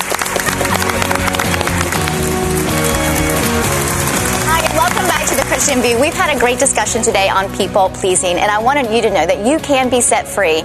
Christian 5.68 5.82
View. 5.82 6.00
We've 6.00 6.14
had 6.14 6.36
a 6.36 6.38
great 6.38 6.60
discussion 6.60 7.02
today 7.02 7.28
on 7.28 7.52
people 7.56 7.90
pleasing, 7.90 8.36
and 8.36 8.48
I 8.48 8.58
wanted 8.58 8.94
you 8.94 9.02
to 9.02 9.10
know 9.10 9.26
that 9.26 9.44
you 9.44 9.58
can 9.58 9.90
be 9.90 10.00
set 10.00 10.28
free 10.28 10.62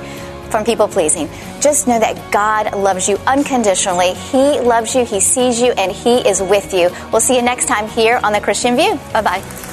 from 0.52 0.64
people 0.64 0.88
pleasing. 0.88 1.28
Just 1.62 1.88
know 1.88 2.00
that 2.00 2.32
God 2.32 2.76
loves 2.76 3.10
you 3.10 3.18
unconditionally. 3.26 4.14
He 4.14 4.60
loves 4.60 4.94
you, 4.94 5.04
He 5.04 5.20
sees 5.20 5.60
you, 5.60 5.72
and 5.72 5.92
He 5.92 6.18
is 6.18 6.44
with 6.44 6.76
you. 6.76 6.92
We'll 7.12 7.22
see 7.22 7.36
you 7.36 7.42
next 7.42 7.66
time 7.66 7.88
here 7.88 8.20
on 8.24 8.34
the 8.34 8.40
Christian 8.40 8.76
View. 8.76 9.00
Bye 9.14 9.22
bye. 9.24 9.73